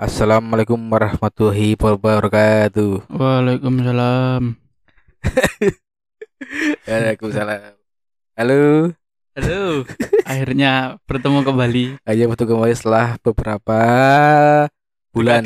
Assalamualaikum 0.00 0.80
warahmatullahi 0.88 1.76
wabarakatuh. 1.76 3.04
Waalaikumsalam. 3.12 4.56
Waalaikumsalam. 6.88 7.76
Halo. 8.32 8.96
Halo. 9.36 9.84
Akhirnya 10.24 10.96
bertemu 11.04 11.44
kembali. 11.44 11.84
Ayo 12.08 12.32
bertemu 12.32 12.48
kembali 12.48 12.72
setelah 12.72 13.20
beberapa 13.20 13.80
bulan. 15.12 15.44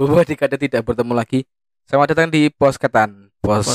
Beberapa 0.00 0.32
dekade 0.32 0.56
tidak 0.56 0.80
bertemu 0.80 1.12
lagi. 1.12 1.44
Selamat 1.84 2.16
datang 2.16 2.32
di 2.32 2.48
Posketan. 2.48 3.36
Pos 3.44 3.68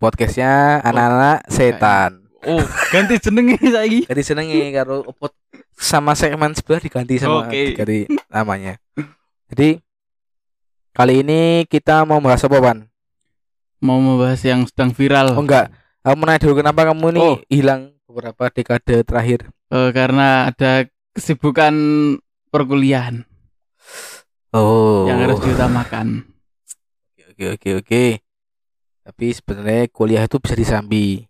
podcastnya 0.00 0.80
anak-anak 0.80 1.44
setan. 1.52 2.24
Oh, 2.48 2.64
ganti 2.88 3.20
jenenge 3.20 3.60
saiki. 3.60 4.08
Jadi 4.08 4.22
senengi 4.24 4.72
karo 4.72 5.04
pot 5.12 5.36
sama 5.76 6.16
segmen 6.16 6.56
sebelah 6.56 6.80
diganti 6.80 7.20
sama 7.20 7.44
Oke. 7.44 7.76
diganti 7.76 8.08
namanya. 8.32 8.80
Jadi 9.52 9.76
kali 10.96 11.20
ini 11.20 11.68
kita 11.68 12.08
mau 12.08 12.24
bahas 12.24 12.40
apa, 12.40 12.56
Pan? 12.56 12.88
Mau 13.84 14.00
membahas 14.00 14.40
yang 14.40 14.64
sedang 14.64 14.96
viral. 14.96 15.36
Oh 15.36 15.44
enggak. 15.44 15.68
Aku 16.00 16.16
mau 16.16 16.24
nanya 16.24 16.40
dulu 16.40 16.64
kenapa 16.64 16.88
kamu 16.88 17.04
ini 17.12 17.20
Oh. 17.20 17.36
hilang 17.52 17.92
beberapa 18.08 18.48
dekade 18.48 19.04
terakhir? 19.04 19.52
Eh, 19.68 19.90
karena 19.92 20.48
ada 20.48 20.88
kesibukan 21.12 21.74
perkuliahan 22.48 23.28
Oh. 24.56 25.04
yang 25.04 25.20
harus 25.20 25.38
diutamakan. 25.44 26.24
Oke 27.28 27.44
oke 27.52 27.70
oke. 27.84 28.04
Tapi 29.02 29.24
sebenarnya 29.36 29.84
kuliah 29.92 30.24
itu 30.24 30.40
bisa 30.40 30.56
disambi. 30.56 31.28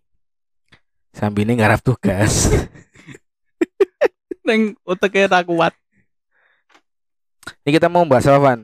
Sambi 1.11 1.43
ini 1.43 1.59
ngarap 1.59 1.83
tugas. 1.83 2.47
Neng 4.47 4.79
otaknya 4.87 5.27
tak 5.27 5.51
kuat. 5.51 5.75
Ini 7.63 7.69
kita 7.75 7.87
mau 7.87 8.03
bahas 8.03 8.27
apa, 8.27 8.39
Van? 8.39 8.59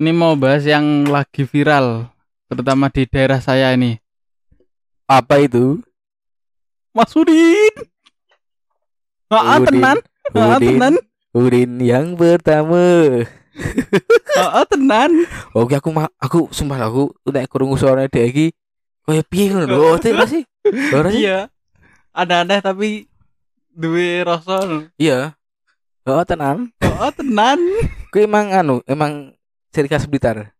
Ini 0.00 0.10
mau 0.16 0.32
bahas 0.32 0.64
yang 0.64 1.04
lagi 1.08 1.44
viral, 1.44 2.08
terutama 2.48 2.88
di 2.88 3.04
daerah 3.04 3.40
saya 3.40 3.72
ini. 3.76 4.00
Apa 5.04 5.44
itu? 5.44 5.82
Mas 6.90 7.12
Udin. 7.12 7.74
Ah, 9.30 9.60
Udin. 9.60 9.78
tenan. 9.78 9.96
Ah, 10.32 10.56
Udin. 10.56 10.78
tenan. 10.78 10.94
Udin 11.30 11.70
yang 11.78 12.18
pertama. 12.18 12.80
Ah, 14.34 14.64
tenan. 14.64 15.28
Oke 15.52 15.76
aku 15.76 15.92
aku 16.16 16.48
sumpah 16.50 16.80
aku 16.88 17.12
udah 17.28 17.44
krungu 17.44 17.76
suaranya 17.76 18.08
dia 18.08 18.24
iki 18.24 18.56
koyo 19.04 19.22
piye 19.26 19.52
ngono 19.52 19.66
lho. 19.68 19.78
Oh, 19.78 19.94
itu 20.00 20.16
apa 20.16 20.24
sih? 20.26 20.42
Iya. 21.12 21.52
Aneh-aneh 22.16 22.58
tapi 22.64 23.06
duwe 23.70 24.24
rasa. 24.24 24.88
Iya. 24.96 25.36
Oh, 26.08 26.24
tenang. 26.24 26.72
Oh, 26.82 27.12
tenan. 27.12 27.60
Kuwi 28.10 28.26
emang 28.26 28.50
anu, 28.50 28.82
emang 28.90 29.34
ciri 29.70 29.86
khas 29.86 30.06
Blitar. 30.10 30.50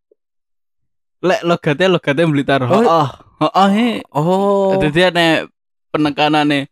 Lek 1.20 1.42
logatnya 1.42 1.90
logatnya 1.90 2.30
Blitar. 2.30 2.62
Oh. 2.64 2.80
Oh, 2.80 3.08
oh, 3.42 3.50
oh, 3.50 3.68
he. 3.74 4.00
Oh. 4.14 4.78
Jadi 4.78 5.00
ada 5.10 5.50
penekanannya. 5.90 6.70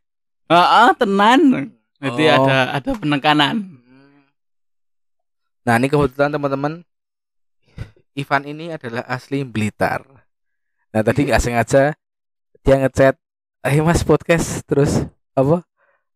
Ah, 0.48 0.88
ah, 0.88 0.90
tenan. 0.94 1.74
Jadi 1.98 2.22
Oh. 2.30 2.46
ada 2.46 2.78
ada 2.78 2.90
penekanan. 2.94 3.78
Nah, 5.66 5.76
ini 5.76 5.90
kebetulan 5.90 6.32
teman-teman 6.32 6.80
Ivan 8.16 8.42
ini 8.48 8.72
adalah 8.72 9.04
asli 9.04 9.44
Blitar. 9.44 10.06
Nah, 10.94 11.02
tadi 11.04 11.28
nggak 11.28 11.42
sengaja 11.42 11.92
dia 12.64 12.76
ngechat, 12.80 13.14
"Eh, 13.66 13.78
Mas 13.84 14.00
podcast." 14.02 14.64
Terus 14.64 15.04
apa? 15.36 15.66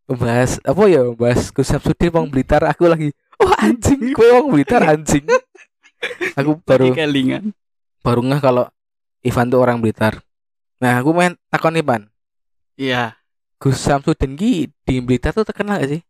Membahas 0.08 0.58
apa 0.64 0.82
ya? 0.88 1.04
Membahas 1.04 1.52
Gus 1.52 1.68
Samsudin 1.68 2.10
wong 2.10 2.26
Blitar. 2.32 2.64
Aku 2.66 2.88
lagi, 2.88 3.12
"Oh, 3.42 3.52
anjing, 3.58 4.00
kowe 4.16 4.28
wong 4.40 4.54
Blitar 4.54 4.86
anjing." 4.86 5.26
Aku 6.38 6.58
baru 6.62 6.94
kelingan. 6.94 7.54
baru 8.02 8.22
ngeh 8.26 8.40
kalau 8.42 8.66
Ivan 9.22 9.50
tuh 9.50 9.62
orang 9.62 9.78
Blitar. 9.78 10.22
Nah, 10.82 10.98
aku 10.98 11.14
main 11.14 11.38
takon 11.46 11.78
nih, 11.78 11.86
Pan. 11.86 12.02
Iya. 12.74 13.14
Gus 13.62 13.78
Samsudin 13.78 14.34
ki 14.34 14.74
di 14.82 14.98
Blitar 14.98 15.30
tuh 15.30 15.46
terkenal 15.46 15.78
gak 15.78 15.94
sih? 15.94 16.02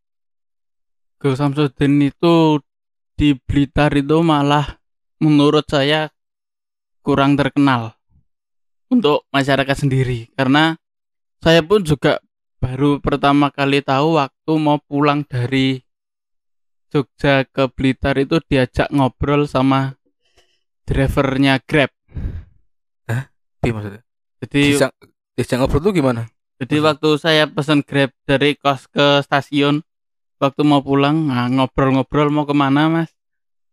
Gus 1.21 1.37
Samsudin 1.37 2.01
itu 2.01 2.65
di 3.13 3.37
Blitar 3.37 3.93
itu 3.93 4.25
malah 4.25 4.81
menurut 5.21 5.69
saya 5.69 6.09
kurang 7.05 7.37
terkenal 7.37 7.93
untuk 8.89 9.29
masyarakat 9.29 9.77
sendiri 9.77 10.33
karena 10.33 10.81
saya 11.45 11.61
pun 11.61 11.85
juga 11.85 12.23
baru 12.57 13.03
pertama 13.03 13.53
kali 13.53 13.85
tahu 13.85 14.17
waktu 14.17 14.53
mau 14.57 14.81
pulang 14.81 15.27
dari 15.29 15.83
Jogja 16.93 17.49
ke 17.49 17.73
Blitar 17.73 18.21
itu 18.21 18.37
diajak 18.45 18.93
ngobrol 18.93 19.49
sama 19.49 19.97
drivernya 20.85 21.57
Grab. 21.65 21.89
Piye 23.65 23.73
maksudnya? 23.73 24.03
Jadi 24.45 24.61
Dijak, 24.77 24.93
dijak 25.39 25.57
ngobrol 25.63 25.81
tuh 25.81 25.95
gimana? 25.97 26.29
Jadi 26.61 26.77
waktu 26.85 27.09
saya 27.17 27.49
pesan 27.49 27.81
Grab 27.81 28.13
dari 28.29 28.59
kos 28.61 28.91
ke 28.93 29.25
stasiun, 29.25 29.81
waktu 30.37 30.63
mau 30.67 30.85
pulang, 30.85 31.33
nah, 31.33 31.49
ngobrol-ngobrol 31.49 32.29
mau 32.29 32.45
ke 32.45 32.53
mana 32.53 32.93
mas? 32.93 33.11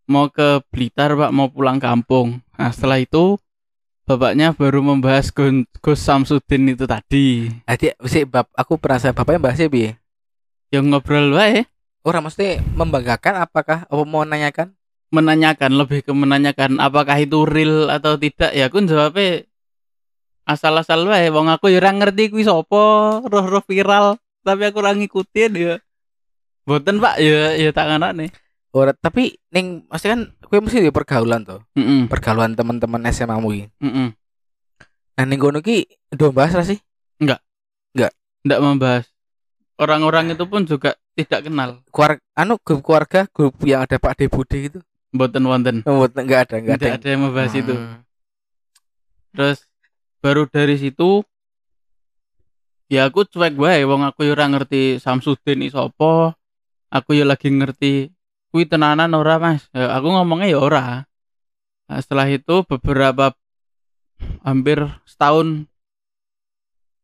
Mau 0.08 0.32
ke 0.32 0.64
Blitar 0.72 1.18
pak, 1.20 1.36
mau 1.36 1.52
pulang 1.52 1.82
kampung. 1.82 2.40
Nah 2.56 2.72
setelah 2.72 3.04
itu, 3.04 3.36
bapaknya 4.08 4.56
baru 4.56 4.82
membahas 4.82 5.30
Gus 5.84 6.00
Samsudin 6.02 6.72
itu 6.74 6.88
tadi. 6.88 7.52
Adi, 7.68 7.94
sih 8.08 8.26
bab 8.26 8.48
aku 8.56 8.80
perasa 8.80 9.12
bapaknya 9.14 9.44
bahasnya 9.44 9.68
piye? 9.70 10.00
Yang 10.70 10.86
ngobrol 10.90 11.34
wae, 11.34 11.66
Orang 12.04 12.28
mesti 12.28 12.64
membanggakan 12.76 13.44
apakah 13.44 13.84
apa 13.86 14.04
mau 14.08 14.24
nanyakan? 14.24 14.74
menanyakan, 15.10 15.74
lebih 15.74 16.06
ke 16.06 16.14
menanyakan 16.14 16.78
apakah 16.78 17.18
itu 17.18 17.42
real 17.42 17.90
atau 17.90 18.16
tidak. 18.16 18.54
Ya 18.54 18.70
aku 18.70 18.86
jawabnya 18.86 19.46
asal-asal 20.46 21.06
wae, 21.10 21.34
wong 21.34 21.50
aku 21.50 21.74
ya 21.74 21.82
ora 21.82 21.94
ngerti 21.94 22.30
kuwi 22.30 22.46
sapa, 22.46 23.18
roh-roh 23.26 23.62
viral, 23.66 24.22
tapi 24.46 24.70
aku 24.70 24.78
ora 24.82 24.94
ngikutin 24.94 25.52
ya. 25.58 25.76
Boten 26.66 27.02
pak, 27.02 27.18
ya 27.18 27.58
ya 27.58 27.74
tak 27.74 27.90
nih. 27.90 28.30
Ora, 28.70 28.94
tapi 28.94 29.34
ning 29.50 29.90
mesti 29.90 30.14
kan 30.14 30.30
kowe 30.46 30.62
mesti 30.62 30.86
di 30.86 30.94
pergaulan 30.94 31.42
tuh. 31.42 31.66
Mm 31.74 32.06
Pergaulan 32.06 32.54
teman-teman 32.54 33.02
SMA 33.10 33.42
mu 33.42 33.50
iki. 33.50 33.66
-mm. 33.82 34.08
Nah 35.18 35.26
ning 35.26 35.42
kono 35.42 35.66
ki 35.66 35.90
do 36.14 36.30
bahas 36.30 36.54
ra 36.54 36.62
sih? 36.62 36.78
tidak 38.46 38.60
membahas. 38.64 39.06
Orang-orang 39.80 40.36
itu 40.36 40.44
pun 40.48 40.64
juga 40.68 40.96
tidak 41.16 41.50
kenal. 41.50 41.70
Keluarga 41.90 42.22
anu 42.38 42.56
grup 42.62 42.82
keluarga, 42.86 43.20
grup 43.32 43.54
yang 43.66 43.86
ada 43.86 43.98
Pak 43.98 44.16
Depude 44.20 44.58
gitu. 44.58 44.80
Boten 45.10 45.46
wonten. 45.46 45.82
Oh, 45.90 46.06
enggak 46.06 46.50
ada, 46.50 46.56
enggak 46.62 46.76
ada. 46.80 46.86
Tidak 46.86 46.98
ada 47.02 47.08
yang 47.10 47.22
membahas 47.26 47.54
itu. 47.58 47.74
Hmm. 47.74 48.06
Terus 49.34 49.58
baru 50.22 50.46
dari 50.46 50.76
situ 50.78 51.24
ya 52.90 53.08
aku 53.08 53.24
cuek 53.24 53.56
wae 53.56 53.86
wong 53.86 54.02
aku 54.02 54.26
ya 54.26 54.34
ora 54.34 54.46
ngerti 54.50 55.02
Samsudin 55.02 55.66
iso 55.66 55.90
apa. 55.90 56.38
Aku 56.90 57.14
ya 57.14 57.26
lagi 57.26 57.54
ngerti 57.54 58.10
kuwi 58.50 58.66
tenanan 58.66 59.14
ora 59.14 59.38
Mas. 59.38 59.70
Ya, 59.74 59.94
aku 59.94 60.10
ngomongnya 60.10 60.50
ya 60.50 60.60
ora. 60.62 60.86
Nah, 61.90 61.98
setelah 62.02 62.30
itu 62.30 62.66
beberapa 62.66 63.34
hampir 64.46 64.86
setahun 65.06 65.66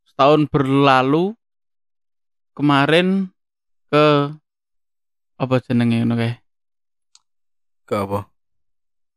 setahun 0.09 0.47
berlalu 0.49 1.33
kemarin 2.55 3.34
ke 3.89 4.05
apa 5.35 5.55
jenenge 5.63 6.01
ngono 6.01 6.15
kae? 6.15 6.33
Ke 7.85 7.95
apa? 8.01 8.19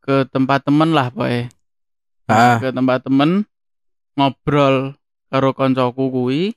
ke 0.09 0.25
tempat 0.33 0.65
temen 0.65 0.97
lah 0.97 1.13
pokoknya 1.13 1.53
Ah, 2.29 2.57
ke 2.61 2.73
tempat 2.73 3.05
temen 3.05 3.45
ngobrol 4.17 4.97
karo 5.29 5.53
koncoku 5.53 6.13
kuwi. 6.13 6.53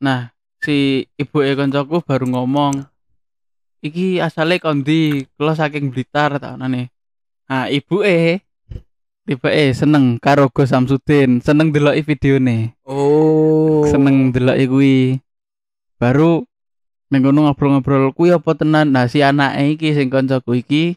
Nah 0.00 0.32
si 0.60 1.08
ibu 1.20 1.44
e 1.44 1.52
koncoku 1.52 2.00
baru 2.04 2.28
ngomong 2.28 2.80
iki 3.84 4.20
asale 4.20 4.60
kondi 4.60 5.24
kalau 5.36 5.52
saking 5.56 5.92
Blitar 5.92 6.36
tak 6.36 6.60
nih 6.60 6.92
nah 7.48 7.72
ibu 7.72 8.04
e 8.04 8.40
tiba 9.24 9.48
eh 9.48 9.72
seneng 9.72 10.20
karo 10.20 10.48
Gus 10.52 10.72
Samsudin. 10.72 11.40
Seneng 11.44 11.72
delok 11.72 11.96
videone. 12.04 12.76
Oh. 12.88 13.84
seneng 13.88 14.32
delok 14.32 14.60
kuwi. 14.68 15.20
Baru 16.00 16.44
ning 17.12 17.20
kono 17.20 17.44
ngobrol-ngobrol 17.44 18.10
kuwi 18.10 18.32
apa 18.32 18.56
tenan 18.56 18.88
nah 18.88 19.04
si 19.04 19.20
anake 19.20 19.76
iki 19.76 19.92
sing 19.92 20.08
koncoku 20.08 20.56
iki 20.56 20.96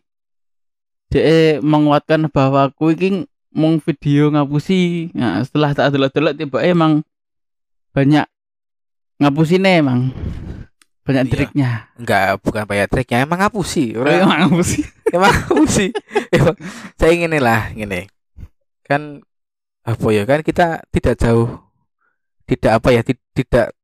dhek 1.12 1.60
menguatkan 1.60 2.32
bahwa 2.32 2.72
kuwi 2.72 2.94
iki 2.96 3.10
mung 3.52 3.78
video 3.78 4.32
ngapusi 4.32 5.12
nah 5.12 5.44
setelah 5.44 5.72
tak 5.72 5.92
delok-delok 5.92 6.34
tiba 6.34 6.60
emang 6.60 7.04
banyak 7.92 8.24
ngapusine 9.18 9.80
emang 9.80 10.12
banyak 11.06 11.24
Iya. 11.24 11.32
triknya 11.32 11.70
Enggak, 11.96 12.42
bukan 12.42 12.64
banyak 12.66 12.90
triknya, 12.90 13.22
emang 13.22 13.38
ngapusi. 13.38 13.94
Oh, 13.94 14.02
Ora- 14.02 14.26
emang 14.26 14.38
ngapusi 14.42 14.82
emang 15.16 15.30
ngapusi. 15.32 15.86
Emang- 16.34 16.58
Saya 16.98 17.12
ingin 17.14 17.38
lah 17.38 17.70
gini. 17.72 18.10
Kan 18.82 19.22
apa 19.86 20.08
ya 20.10 20.26
kan 20.26 20.42
kita 20.42 20.82
tidak 20.90 21.22
jauh 21.22 21.62
tidak 22.50 22.82
apa 22.82 22.90
ya 22.90 23.06
ti- 23.06 23.22
tidak 23.38 23.75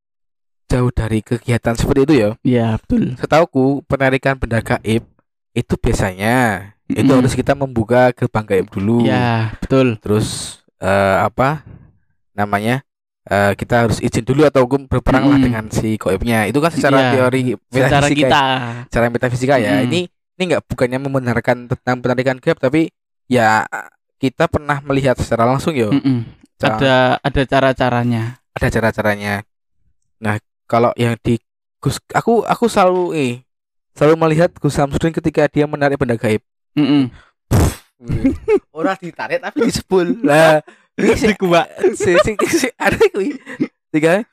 jauh 0.71 0.89
dari 0.89 1.19
kegiatan 1.19 1.75
seperti 1.75 1.99
itu 2.01 2.13
ya. 2.15 2.29
Iya 2.41 2.67
betul. 2.79 3.19
Setauku 3.19 3.65
penarikan 3.85 4.39
benda 4.39 4.59
gaib 4.59 5.03
itu 5.51 5.73
biasanya 5.75 6.35
itu 6.87 7.07
Mm. 7.07 7.19
harus 7.19 7.33
kita 7.33 7.51
membuka 7.53 8.11
gerbang 8.11 8.45
gaib 8.45 8.67
dulu. 8.67 9.03
Ya, 9.03 9.51
betul. 9.59 9.99
Terus 9.99 10.59
eh, 10.77 11.17
apa 11.19 11.67
namanya? 12.31 12.81
eh, 13.21 13.53
kita 13.53 13.85
harus 13.85 14.01
izin 14.01 14.25
dulu 14.25 14.43
atau 14.43 14.65
hukum 14.65 14.89
berperang 14.89 15.29
lah 15.29 15.37
Mm. 15.37 15.45
dengan 15.45 15.65
si 15.69 15.93
gaibnya. 15.93 16.49
Itu 16.49 16.57
kan 16.57 16.73
secara 16.73 16.97
Iya, 16.97 17.11
teori 17.13 17.41
Secara 17.53 17.85
metafisika 18.01 18.09
ya. 18.09 18.17
kita. 18.17 18.43
secara 18.89 19.05
metafisika 19.07 19.55
ya. 19.55 19.71
Mm. 19.77 19.83
Ini 19.85 19.99
ini 20.09 20.43
nggak 20.49 20.63
bukannya 20.65 20.99
membenarkan 20.99 21.57
tentang 21.69 21.95
penarikan 22.01 22.37
gaib 22.39 22.57
tapi 22.57 22.89
ya 23.29 23.61
kita 24.17 24.49
pernah 24.49 24.81
melihat 24.81 25.13
secara 25.15 25.45
langsung 25.45 25.77
yo. 25.77 25.93
Mm-mm. 25.93 26.25
Cara- 26.57 26.77
Ada 26.77 26.95
ada 27.21 27.41
cara-caranya. 27.45 28.23
ada 28.51 28.67
cara-caranya. 28.67 29.33
Nah, 30.17 30.37
kalau 30.71 30.95
yang 30.95 31.19
di 31.19 31.35
Gus 31.83 31.99
aku 32.15 32.47
aku 32.47 32.71
selalu 32.71 33.11
eh 33.11 33.33
selalu 33.91 34.15
melihat 34.15 34.55
Gus 34.55 34.79
Samsudin 34.79 35.11
ketika 35.11 35.51
dia 35.51 35.67
menarik 35.67 35.99
benda 35.99 36.15
gaib. 36.15 36.39
Mm-mm. 36.79 37.11
Orang 38.77 38.95
ditarik 39.03 39.43
tapi 39.43 39.67
disebul. 39.67 40.15
Lah, 40.27 40.63
ini 40.95 41.11
si 41.19 41.27
Dikuak. 41.27 41.67
si 41.99 42.15
si, 42.23 42.31
si 42.55 42.67
ada 42.79 42.95
kuwi. 43.11 43.35
Tiga. 43.91 44.23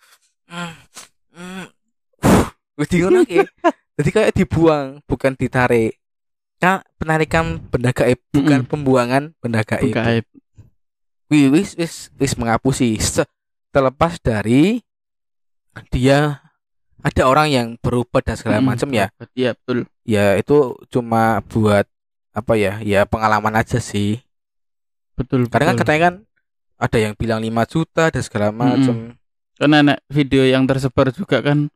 Wis 2.79 2.88
ngono 2.94 3.26
ki. 3.26 3.43
Jadi 3.99 4.11
kayak 4.14 4.31
dibuang, 4.38 5.02
bukan 5.11 5.34
ditarik. 5.34 5.99
Kan 6.62 6.87
penarikan 7.02 7.58
benda 7.58 7.91
gaib, 7.91 8.23
bukan 8.31 8.62
pembuangan 8.62 9.34
benda 9.43 9.67
gaib. 9.67 9.91
Gaib. 9.91 10.26
Wih, 11.29 11.50
wis 11.50 11.75
wis 11.75 12.14
wis 12.14 12.38
mengapusi 12.38 12.94
terlepas 13.75 14.23
dari 14.23 14.87
dia 15.91 16.43
ada 16.99 17.23
orang 17.25 17.49
yang 17.49 17.67
berubah 17.79 18.20
dan 18.20 18.35
segala 18.35 18.59
Mm-mm. 18.59 18.75
macam 18.75 18.88
ya 18.91 19.06
Iya, 19.32 19.55
betul. 19.55 19.79
ya 20.03 20.35
itu 20.35 20.56
cuma 20.91 21.41
buat 21.47 21.87
apa 22.35 22.53
ya 22.55 22.79
ya 22.82 23.06
pengalaman 23.06 23.55
aja 23.55 23.79
sih 23.79 24.23
Betul. 25.15 25.50
kadang 25.50 25.75
kan 25.75 25.76
betul. 25.76 25.82
katanya 25.87 26.00
kan 26.03 26.15
ada 26.79 26.99
yang 26.99 27.12
bilang 27.19 27.41
5 27.43 27.50
juta 27.75 28.05
dan 28.11 28.23
segala 28.23 28.55
macam 28.55 29.19
Karena 29.59 29.82
nek 29.82 29.99
video 30.06 30.47
yang 30.47 30.62
tersebar 30.70 31.11
juga 31.11 31.43
kan 31.43 31.67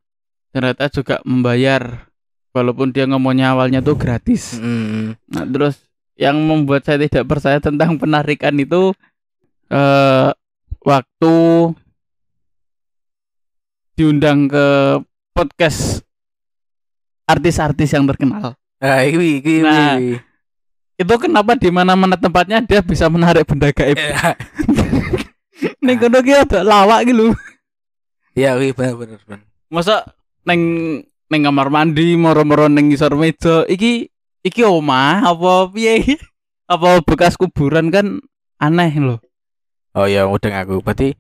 ternyata 0.55 0.87
juga 0.87 1.19
membayar 1.27 2.07
walaupun 2.55 2.95
dia 2.95 3.11
ngomongnya 3.11 3.59
awalnya 3.59 3.83
tuh 3.83 3.99
gratis. 3.99 4.55
Mm, 4.55 5.19
Nah, 5.27 5.43
terus 5.51 5.83
yang 6.15 6.39
membuat 6.39 6.87
saya 6.87 7.03
tidak 7.03 7.27
percaya 7.27 7.59
tentang 7.59 7.99
penarikan 7.99 8.55
itu 8.55 8.95
eh 9.67 10.31
waktu 10.87 11.35
diundang 13.93 14.49
ke 14.49 14.65
podcast 15.33 16.01
artis-artis 17.25 17.93
yang 17.93 18.05
terkenal. 18.05 18.57
nah 18.77 19.01
ini 19.03 19.39
ini 19.39 19.63
Nah, 19.63 19.97
Itu 20.93 21.15
kenapa 21.19 21.57
di 21.57 21.73
mana-mana 21.73 22.15
tempatnya 22.15 22.63
dia 22.63 22.79
bisa 22.79 23.09
menarik 23.09 23.49
benda 23.49 23.73
gaib. 23.73 23.97
Ning 25.85 25.99
kono 25.99 26.19
ki 26.21 26.33
ada 26.37 26.63
lawak 26.63 27.07
gitu. 27.07 27.35
ya 28.33 28.55
wih 28.57 28.73
benar 28.73 28.95
benar 28.97 29.19
benar 29.27 29.41
Masa 29.69 30.07
neng 30.45 30.61
neng 31.27 31.43
kamar 31.43 31.69
mandi 31.69 32.15
moro-moro 32.15 32.69
neng 32.69 32.91
ngisor 32.91 33.15
meja 33.15 33.65
iki 33.67 34.09
iki 34.43 34.63
omah 34.63 35.27
apa 35.27 35.71
piye? 35.71 36.19
Apa 36.67 37.03
bekas 37.03 37.35
kuburan 37.37 37.91
kan 37.91 38.21
aneh 38.57 38.93
loh. 38.97 39.19
oh 39.93 40.07
ya 40.07 40.25
udah 40.25 40.65
aku 40.65 40.81
berarti 40.81 41.13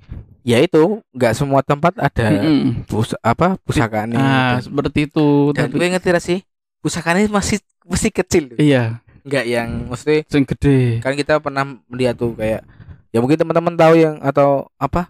ya 0.42 0.58
itu 0.58 1.00
nggak 1.14 1.32
semua 1.38 1.62
tempat 1.62 1.94
ada 1.98 2.26
Mm-mm. 2.42 2.86
pus 2.90 3.14
apa 3.22 3.54
pusakanya 3.62 4.18
Nah, 4.18 4.50
dan, 4.58 4.62
seperti 4.66 4.98
itu 5.06 5.54
dan 5.54 5.70
tapi 5.70 5.78
gue 5.78 5.88
ngerti 5.94 6.10
sih 6.18 6.38
pusakanya 6.82 7.30
masih 7.30 7.62
masih 7.86 8.10
kecil 8.10 8.44
iya, 8.58 8.98
nggak 9.22 9.44
yang 9.46 9.68
mesti 9.86 10.26
sing 10.26 10.42
gede. 10.42 10.98
kan 10.98 11.14
kita 11.14 11.38
pernah 11.38 11.62
melihat 11.86 12.18
tuh 12.18 12.34
kayak 12.34 12.66
ya 13.14 13.18
mungkin 13.22 13.38
teman-teman 13.38 13.74
tahu 13.78 13.94
yang 13.94 14.18
atau 14.18 14.66
apa 14.78 15.06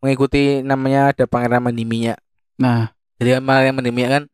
mengikuti 0.00 0.60
namanya 0.64 1.12
ada 1.12 1.24
pangeran 1.28 1.64
mandi 1.64 1.84
minyak 1.84 2.20
Nah, 2.54 2.94
jadi 3.20 3.42
pangeran 3.42 3.74
mandi 3.76 3.92
minyak 3.92 4.10
kan 4.20 4.24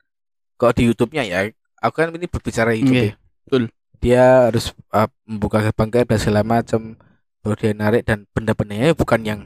kalau 0.60 0.72
di 0.76 0.82
YouTube-nya 0.90 1.22
ya 1.26 1.48
aku 1.80 1.94
kan 2.04 2.12
ini 2.14 2.26
berbicara 2.28 2.76
YouTube 2.76 2.92
Nggih, 2.94 3.10
ya. 3.10 3.14
betul. 3.48 3.62
dia 3.98 4.24
harus 4.50 4.70
uh, 4.92 5.08
membuka 5.26 5.58
gerbang 5.64 6.06
dan 6.06 6.18
segala 6.20 6.42
macam 6.46 6.94
baru 7.40 7.54
dia 7.56 7.72
narik 7.72 8.02
dan 8.04 8.28
benda-bendanya 8.36 8.92
bukan 8.92 9.20
yang 9.24 9.40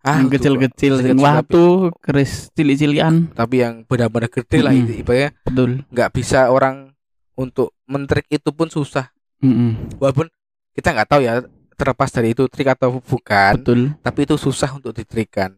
yang 0.00 0.26
tuh, 0.26 0.32
kecil-kecil 0.32 0.92
sing 1.04 1.18
watu, 1.20 1.92
keris 2.00 2.48
cilik-cilikan. 2.56 3.28
tapi 3.36 3.60
yang 3.60 3.84
benar-benar 3.84 4.32
gede 4.32 4.58
lah 4.64 4.72
Mm-mm. 4.72 4.88
itu 4.88 4.92
ibaratnya 5.04 5.30
Betul. 5.44 5.70
nggak 5.92 6.10
bisa 6.16 6.48
orang 6.48 6.96
untuk 7.36 7.76
mentrik 7.84 8.24
itu 8.32 8.48
pun 8.48 8.72
susah 8.72 9.12
Mm-mm. 9.44 10.00
walaupun 10.00 10.32
kita 10.72 10.96
nggak 10.96 11.08
tahu 11.08 11.20
ya 11.20 11.44
terlepas 11.76 12.08
dari 12.12 12.32
itu 12.32 12.48
trik 12.48 12.72
atau 12.72 13.00
bukan 13.04 13.60
Betul. 13.60 13.80
tapi 14.00 14.24
itu 14.24 14.40
susah 14.40 14.72
untuk 14.72 14.96
ditrikan 14.96 15.52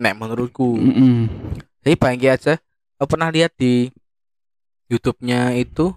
nek 0.00 0.16
menurutku 0.16 0.80
Mm-mm. 0.80 1.28
jadi 1.84 1.96
bangki 2.00 2.28
aja 2.32 2.54
aku 2.96 3.16
pernah 3.20 3.28
lihat 3.28 3.52
di 3.60 3.92
YouTube-nya 4.88 5.60
itu 5.60 5.92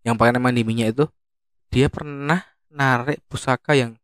yang 0.00 0.16
pakai 0.16 0.32
nama 0.32 0.48
minyak 0.48 0.96
itu 0.96 1.04
dia 1.68 1.92
pernah 1.92 2.40
narik 2.72 3.20
pusaka 3.28 3.76
yang 3.76 3.96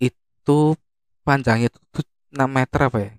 itu 0.00 0.78
panjangnya 1.26 1.66
itu 1.74 1.78
tuh 1.90 2.06
6 2.30 2.46
meter 2.46 2.80
apa 2.86 2.98
ya? 3.02 3.10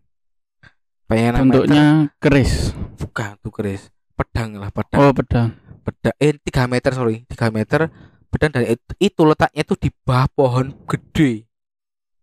Pengen 1.12 1.34
6 1.36 1.44
meter. 1.44 1.44
Bentuknya 1.44 1.86
keris. 2.24 2.72
bukan 2.96 3.36
tuh 3.44 3.52
keris. 3.52 3.92
Pedang 4.16 4.56
lah 4.56 4.72
pedang. 4.72 5.00
Oh, 5.04 5.12
pedang. 5.12 5.52
pedang 5.84 6.16
eh 6.24 6.32
3 6.32 6.72
meter 6.72 6.92
sorry. 6.96 7.28
3 7.28 7.52
meter 7.52 7.92
pedang 8.32 8.52
dan 8.56 8.64
itu, 8.64 8.92
itu 9.04 9.22
letaknya 9.28 9.64
tuh 9.68 9.76
di 9.76 9.90
bawah 9.92 10.32
pohon 10.32 10.72
gede. 10.88 11.44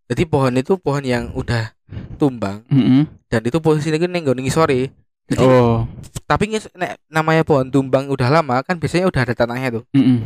Jadi 0.08 0.22
pohon 0.24 0.56
itu 0.56 0.80
pohon 0.80 1.04
yang 1.04 1.32
udah 1.36 1.76
tumbang. 2.16 2.64
Mm-mm. 2.72 3.04
dan 3.28 3.40
itu 3.44 3.58
posisinya 3.60 3.98
kan 4.00 4.10
nenggo 4.10 4.32
sore 4.48 4.90
jadi 5.24 5.44
Oh. 5.44 5.88
tapi 6.28 6.52
nek 6.52 7.00
namanya 7.08 7.44
pohon 7.44 7.72
tumbang 7.72 8.12
udah 8.12 8.28
lama 8.28 8.60
kan 8.60 8.76
biasanya 8.76 9.08
udah 9.08 9.24
ada 9.24 9.34
tanahnya 9.36 9.80
tuh. 9.80 9.84
Mm-mm. 9.96 10.20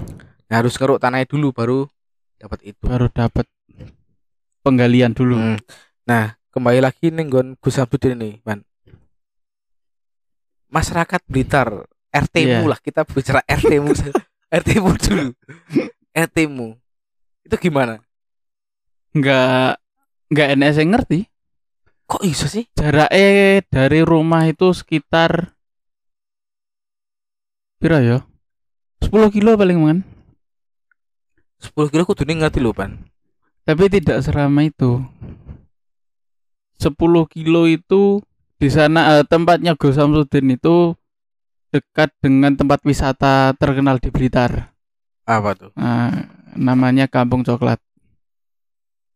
nah, 0.50 0.58
harus 0.58 0.74
ngeruk 0.74 0.98
tanahnya 0.98 1.26
dulu 1.26 1.54
baru 1.54 1.78
dapat 2.38 2.74
itu. 2.74 2.82
Baru 2.82 3.06
dapat 3.10 3.46
penggalian 4.68 5.16
dulu. 5.16 5.36
Hmm. 5.36 5.56
nah 6.04 6.36
kembali 6.52 6.84
lagi 6.84 7.08
nenggon 7.08 7.56
Gus 7.56 7.76
Samsudin 7.76 8.20
ini 8.20 8.44
man 8.44 8.60
masyarakat 10.68 11.20
Blitar 11.24 11.88
RT-mu 12.08 12.64
Iya. 12.64 12.68
lah 12.68 12.78
kita 12.78 13.04
bicara 13.04 13.40
RT-mu 13.44 13.92
RT-mu 14.60 14.90
dulu 14.96 15.26
RT-mu 16.12 16.68
itu 17.44 17.56
gimana 17.58 18.00
Enggak 19.08 19.80
enggak 20.28 20.48
enak 20.52 20.70
saya 20.72 20.84
ngerti. 20.86 21.20
kok 22.04 22.24
iso 22.24 22.44
sih 22.44 22.64
Jaraknya 22.72 23.64
dari 23.68 24.00
rumah 24.04 24.44
itu 24.44 24.72
sekitar 24.72 25.52
Pira 27.78 28.02
ya? 28.02 28.26
10 28.98 29.30
kilo 29.30 29.54
paling 29.54 29.78
man. 29.78 29.98
10 31.62 31.72
kilo 31.88 32.02
kudu 32.02 32.26
ngerti 32.26 32.58
lho 32.58 32.74
pan 32.74 32.98
Tapi 33.68 33.84
tidak 33.92 34.24
seramai 34.24 34.72
itu. 34.72 35.04
10 36.80 36.94
kilo 37.28 37.68
itu 37.68 38.24
di 38.56 38.68
sana 38.72 39.20
eh, 39.20 39.24
tempatnya 39.28 39.76
Gus 39.76 39.98
Samsudin 39.98 40.56
itu 40.56 40.96
dekat 41.68 42.14
dengan 42.24 42.56
tempat 42.56 42.80
wisata 42.86 43.52
terkenal 43.60 44.00
di 44.00 44.08
Blitar. 44.08 44.72
apa 45.28 45.52
tuh 45.52 45.70
Nah, 45.76 46.32
namanya 46.56 47.04
Kampung 47.04 47.44
Coklat. 47.44 47.76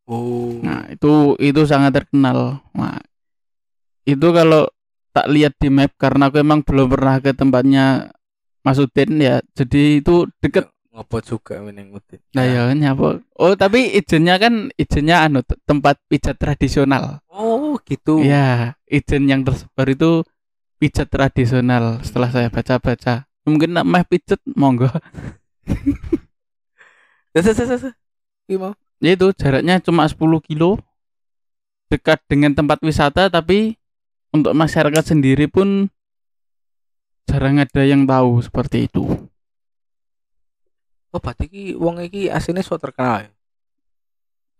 oh 0.04 0.61
Nah, 0.61 0.85
itu 0.92 1.38
itu 1.40 1.64
sangat 1.64 1.97
terkenal. 2.04 2.61
Nah, 2.76 3.00
itu 4.04 4.28
kalau 4.37 4.68
tak 5.16 5.32
lihat 5.32 5.56
di 5.56 5.73
map 5.73 5.97
karena 5.97 6.28
aku 6.28 6.44
emang 6.44 6.61
belum 6.61 6.92
pernah 6.92 7.16
ke 7.25 7.32
tempatnya 7.32 8.12
Mas 8.61 8.76
Udin 8.76 9.16
ya. 9.16 9.40
Jadi 9.56 10.04
itu 10.04 10.28
deket. 10.44 10.72
Ngopot 10.92 11.25
juga 11.25 11.56
meneng 11.64 11.96
utin 11.96 12.20
Nah, 12.37 12.44
ya 12.44 12.68
kan 12.68 12.78
apa? 12.84 13.08
Oh, 13.40 13.52
tapi 13.56 13.96
izinnya 13.96 14.37
kan 14.37 14.68
izinnya 14.76 15.25
anu 15.25 15.40
te- 15.40 15.56
tempat 15.64 15.96
pijat 16.08 16.37
tradisional. 16.37 17.25
oh 17.32 17.80
gitu 17.88 18.20
Ya, 18.20 18.76
izin 18.88 19.28
yang 19.28 19.40
tersebar 19.44 19.88
itu 19.88 20.20
pijat 20.76 21.08
tradisional. 21.08 22.00
Setelah 22.04 22.28
saya 22.28 22.49
baca-baca, 22.52 23.25
mungkin 23.49 23.72
nak 23.72 23.88
meh 23.88 24.04
pijat 24.04 24.40
monggo. 24.52 24.88
Iya, 27.32 28.76
Ya 29.00 29.11
itu 29.16 29.32
jaraknya 29.32 29.80
cuma 29.80 30.04
10 30.04 30.38
kilo 30.44 30.76
dekat 31.88 32.20
dengan 32.28 32.52
tempat 32.52 32.84
wisata 32.84 33.32
tapi 33.32 33.80
untuk 34.32 34.52
masyarakat 34.52 35.04
sendiri 35.16 35.49
pun 35.49 35.88
jarang 37.25 37.56
ada 37.56 37.82
yang 37.88 38.04
tahu 38.04 38.44
seperti 38.44 38.88
itu. 38.88 39.31
Oh 41.12 41.21
berarti 41.21 41.45
ki 41.47 41.62
wong 41.76 42.00
iki 42.02 42.28
aslinya 42.28 42.61
so 42.61 42.76
terkenal 42.76 43.28
ya 43.28 43.31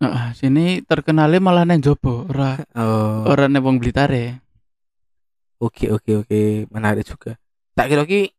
Nah, 0.03 0.35
sini 0.35 0.83
terkenalnya 0.83 1.39
malah 1.39 1.63
neng 1.63 1.79
Jobo, 1.79 2.27
ora 2.27 2.59
oh 2.75 3.23
ora 3.23 3.47
neng 3.47 3.63
wong 3.63 3.79
Blitar 3.79 4.11
ya. 4.11 4.35
Oke 5.63 5.95
oke 5.95 6.27
oke 6.27 6.41
menarik 6.75 7.07
juga. 7.07 7.39
Tak 7.79 7.87
kira 7.87 8.03
ki 8.03 8.35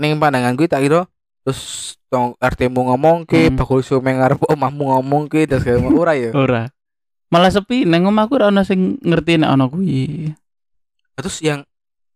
ning 0.00 0.16
pandangan 0.16 0.56
gue 0.56 0.64
tak 0.64 0.80
kira 0.80 1.04
terus 1.44 1.92
tong 2.08 2.32
RT-mu 2.40 2.88
ngomong 2.88 3.28
ke 3.28 3.52
Hmm. 3.52 3.60
bakul 3.60 3.84
sume 3.84 4.08
ngarep 4.08 4.40
omahmu 4.48 4.88
ngomong 4.96 5.28
ke 5.28 5.44
segala 5.44 5.84
macam 5.84 6.00
ora 6.00 6.12
ya 6.16 6.32
ora 6.48 6.72
malah 7.28 7.52
sepi 7.52 7.84
neng 7.84 8.08
omahku 8.08 8.40
ora 8.40 8.48
ono 8.48 8.64
sing 8.64 8.96
ngerti 9.04 9.36
nek 9.36 9.52
ono 9.52 9.68
kuwi 9.68 10.32
terus 11.12 11.44
yang 11.44 11.60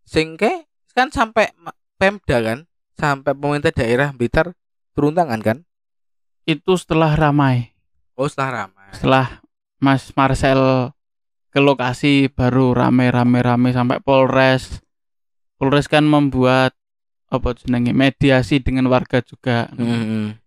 sing 0.08 0.40
ke 0.40 0.64
kan 0.96 1.12
sampai 1.12 1.52
Pemda 2.00 2.40
kan 2.40 2.58
sampai 2.96 3.36
pemerintah 3.36 3.72
daerah 3.76 4.08
Blitar 4.16 4.56
turun 4.94 5.12
tangan 5.18 5.42
kan? 5.42 5.58
Itu 6.46 6.78
setelah 6.78 7.12
ramai. 7.18 7.74
Oh 8.14 8.30
setelah 8.30 8.64
ramai. 8.70 8.94
Setelah 8.94 9.42
Mas 9.82 10.14
Marcel 10.14 10.94
ke 11.50 11.58
lokasi 11.58 12.30
baru 12.30 12.72
rame-rame-rame 12.72 13.74
sampai 13.74 13.98
Polres. 14.00 14.80
Polres 15.58 15.90
kan 15.90 16.06
membuat 16.06 16.74
apa 17.28 17.50
jenenge 17.58 17.90
mediasi 17.90 18.62
dengan 18.62 18.86
warga 18.86 19.18
juga. 19.20 19.68
Hmm. 19.74 20.38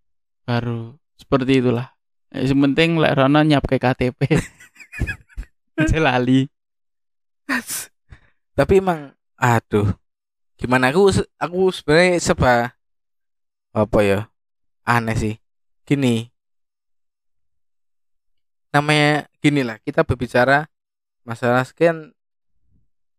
baru 0.48 0.96
seperti 1.20 1.60
itulah. 1.60 1.92
Eh, 2.32 2.48
yang 2.48 2.64
penting 2.72 2.96
lek 2.96 3.20
Rono 3.20 3.44
nyiap 3.44 3.68
ke 3.68 3.76
KTP 3.76 4.40
Aja 5.80 6.00
lali. 6.00 6.48
Tapi 8.56 8.74
emang 8.80 9.12
aduh. 9.36 9.92
Gimana? 10.56 10.90
Aku 10.96 11.12
aku 11.36 11.60
sebenarnya 11.76 12.18
seba 12.24 12.54
apa 13.76 14.00
ya 14.02 14.20
aneh 14.88 15.16
sih 15.20 15.36
gini 15.84 16.32
namanya 18.72 19.28
gini 19.44 19.68
lah 19.68 19.78
kita 19.84 20.08
berbicara 20.08 20.72
masalah 21.28 21.68
sekian 21.68 22.16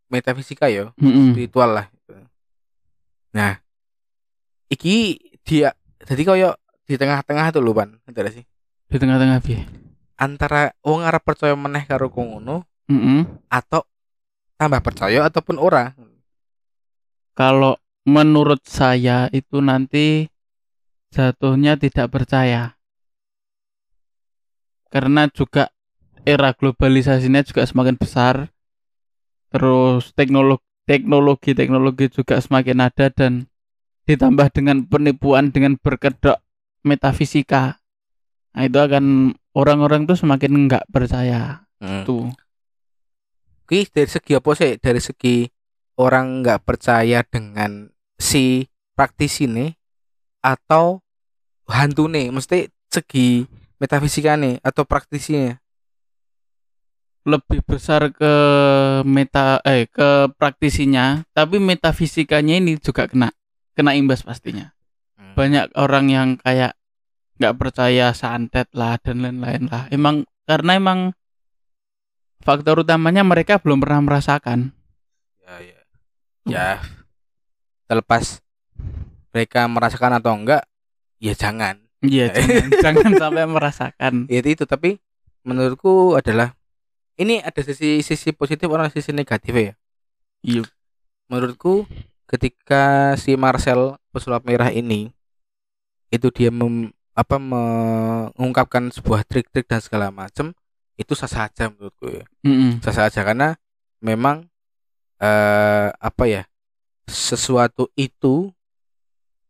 metafisika 0.08 0.72
ya 0.72 0.88
Mm-mm. 0.96 1.37
spiritual 1.37 1.76
lah 1.76 1.87
gitu. 1.92 2.16
nah 3.37 3.60
iki 4.72 5.20
dia 5.44 5.76
jadi 6.04 6.22
koyo 6.25 6.50
di 6.88 6.96
tengah-tengah 6.96 7.52
lho 7.60 7.72
pan 7.76 8.00
ngerti 8.08 8.40
sih 8.40 8.44
di 8.88 8.96
tengah-tengah 8.96 9.38
bi 9.44 9.60
antara 10.16 10.72
wong 10.80 11.04
arep 11.04 11.20
percaya 11.20 11.52
meneh 11.52 11.84
karo 11.84 12.08
ngono 12.08 12.64
Mm-mm. 12.88 13.44
atau 13.52 13.84
tambah 14.56 14.80
percaya 14.80 15.28
ataupun 15.28 15.60
ora 15.60 15.92
kalau 17.37 17.76
menurut 18.08 18.64
saya 18.64 19.28
itu 19.30 19.60
nanti 19.60 20.26
jatuhnya 21.12 21.81
tidak 21.81 22.12
percaya. 22.12 22.77
Karena 24.88 25.29
juga 25.29 25.73
era 26.25 26.53
globalisasinya 26.57 27.45
juga 27.45 27.65
semakin 27.65 27.97
besar. 27.97 28.53
Terus 29.49 30.12
teknologi 30.12 30.65
teknologi 30.88 31.53
teknologi 31.53 32.09
juga 32.09 32.41
semakin 32.41 32.88
ada 32.88 33.12
dan 33.12 33.49
ditambah 34.09 34.49
dengan 34.57 34.88
penipuan 34.88 35.53
dengan 35.53 35.77
berkedok 35.77 36.41
metafisika. 36.85 37.77
Nah, 38.57 38.65
itu 38.65 38.81
akan 38.81 39.37
orang-orang 39.53 40.09
tuh 40.09 40.17
semakin 40.17 40.65
nggak 40.69 40.88
percaya. 40.88 41.69
Hmm. 41.79 42.03
tuh 42.03 42.33
Ki 43.69 43.85
dari 43.85 44.09
segi 44.09 44.33
apa 44.33 44.50
sih? 44.57 44.81
Dari 44.81 44.97
segi 44.97 45.45
orang 46.00 46.41
nggak 46.41 46.65
percaya 46.65 47.21
dengan 47.23 47.93
si 48.17 48.65
praktisi 48.97 49.45
nih 49.45 49.77
atau 50.40 51.00
hantu 51.68 52.09
nih? 52.09 52.33
Mesti 52.33 52.68
segi 52.88 53.45
metafisika 53.78 54.35
nih 54.35 54.59
atau 54.64 54.83
praktisinya? 54.88 55.57
lebih 57.28 57.61
besar 57.61 58.09
ke 58.09 58.33
meta 59.04 59.61
eh 59.61 59.85
ke 59.85 60.33
praktisinya 60.40 61.28
tapi 61.37 61.61
metafisikanya 61.61 62.57
ini 62.57 62.80
juga 62.80 63.04
kena 63.04 63.28
kena 63.76 63.92
imbas 63.92 64.25
pastinya 64.25 64.73
Hmm. 65.18 65.35
banyak 65.37 65.75
orang 65.76 66.07
yang 66.09 66.28
kayak 66.40 66.78
nggak 67.37 67.54
percaya 67.59 68.14
santet 68.16 68.71
lah 68.73 68.97
dan 69.02 69.21
lain-lain 69.21 69.66
lah 69.68 69.90
emang 69.92 70.25
karena 70.49 70.78
emang 70.78 70.99
faktor 72.40 72.80
utamanya 72.80 73.26
mereka 73.26 73.61
belum 73.61 73.83
pernah 73.83 74.00
merasakan 74.00 74.73
Ya, 75.42 75.59
ya. 75.61 75.80
ya. 76.49 76.68
Terlepas 77.90 78.40
mereka 79.38 79.71
merasakan 79.71 80.18
atau 80.18 80.35
enggak, 80.35 80.66
ya 81.23 81.35
jangan. 81.38 81.78
iya 82.02 82.30
jangan, 82.35 82.64
jangan 82.83 83.12
sampai 83.18 83.45
merasakan 83.47 84.14
Ya 84.30 84.38
itu 84.42 84.64
tapi 84.66 84.99
menurutku 85.47 86.18
adalah 86.18 86.54
ini 87.18 87.42
ada 87.42 87.61
sisi 87.62 88.02
sisi 88.02 88.30
positif 88.35 88.66
orang 88.71 88.90
sisi 88.95 89.11
negatif 89.14 89.54
ya. 89.54 89.73
iya 90.42 90.62
menurutku 91.30 91.87
ketika 92.30 93.14
si 93.18 93.35
Marcel 93.38 93.97
pesulap 94.14 94.45
merah 94.47 94.71
ini 94.71 95.11
itu 96.09 96.28
dia 96.33 96.49
mem, 96.49 96.90
apa 97.12 97.37
mengungkapkan 97.37 98.88
sebuah 98.95 99.26
trik-trik 99.28 99.68
dan 99.68 99.80
segala 99.85 100.09
macam 100.09 100.54
itu 100.99 101.12
sah 101.14 101.30
saja 101.30 101.68
menurutku 101.71 102.09
ya 102.11 102.25
Mm-mm. 102.47 102.80
sah 102.83 102.95
saja 102.95 103.21
karena 103.23 103.54
memang 104.02 104.47
eh 105.18 105.88
apa 105.99 106.25
ya 106.30 106.42
sesuatu 107.09 107.90
itu 107.99 108.52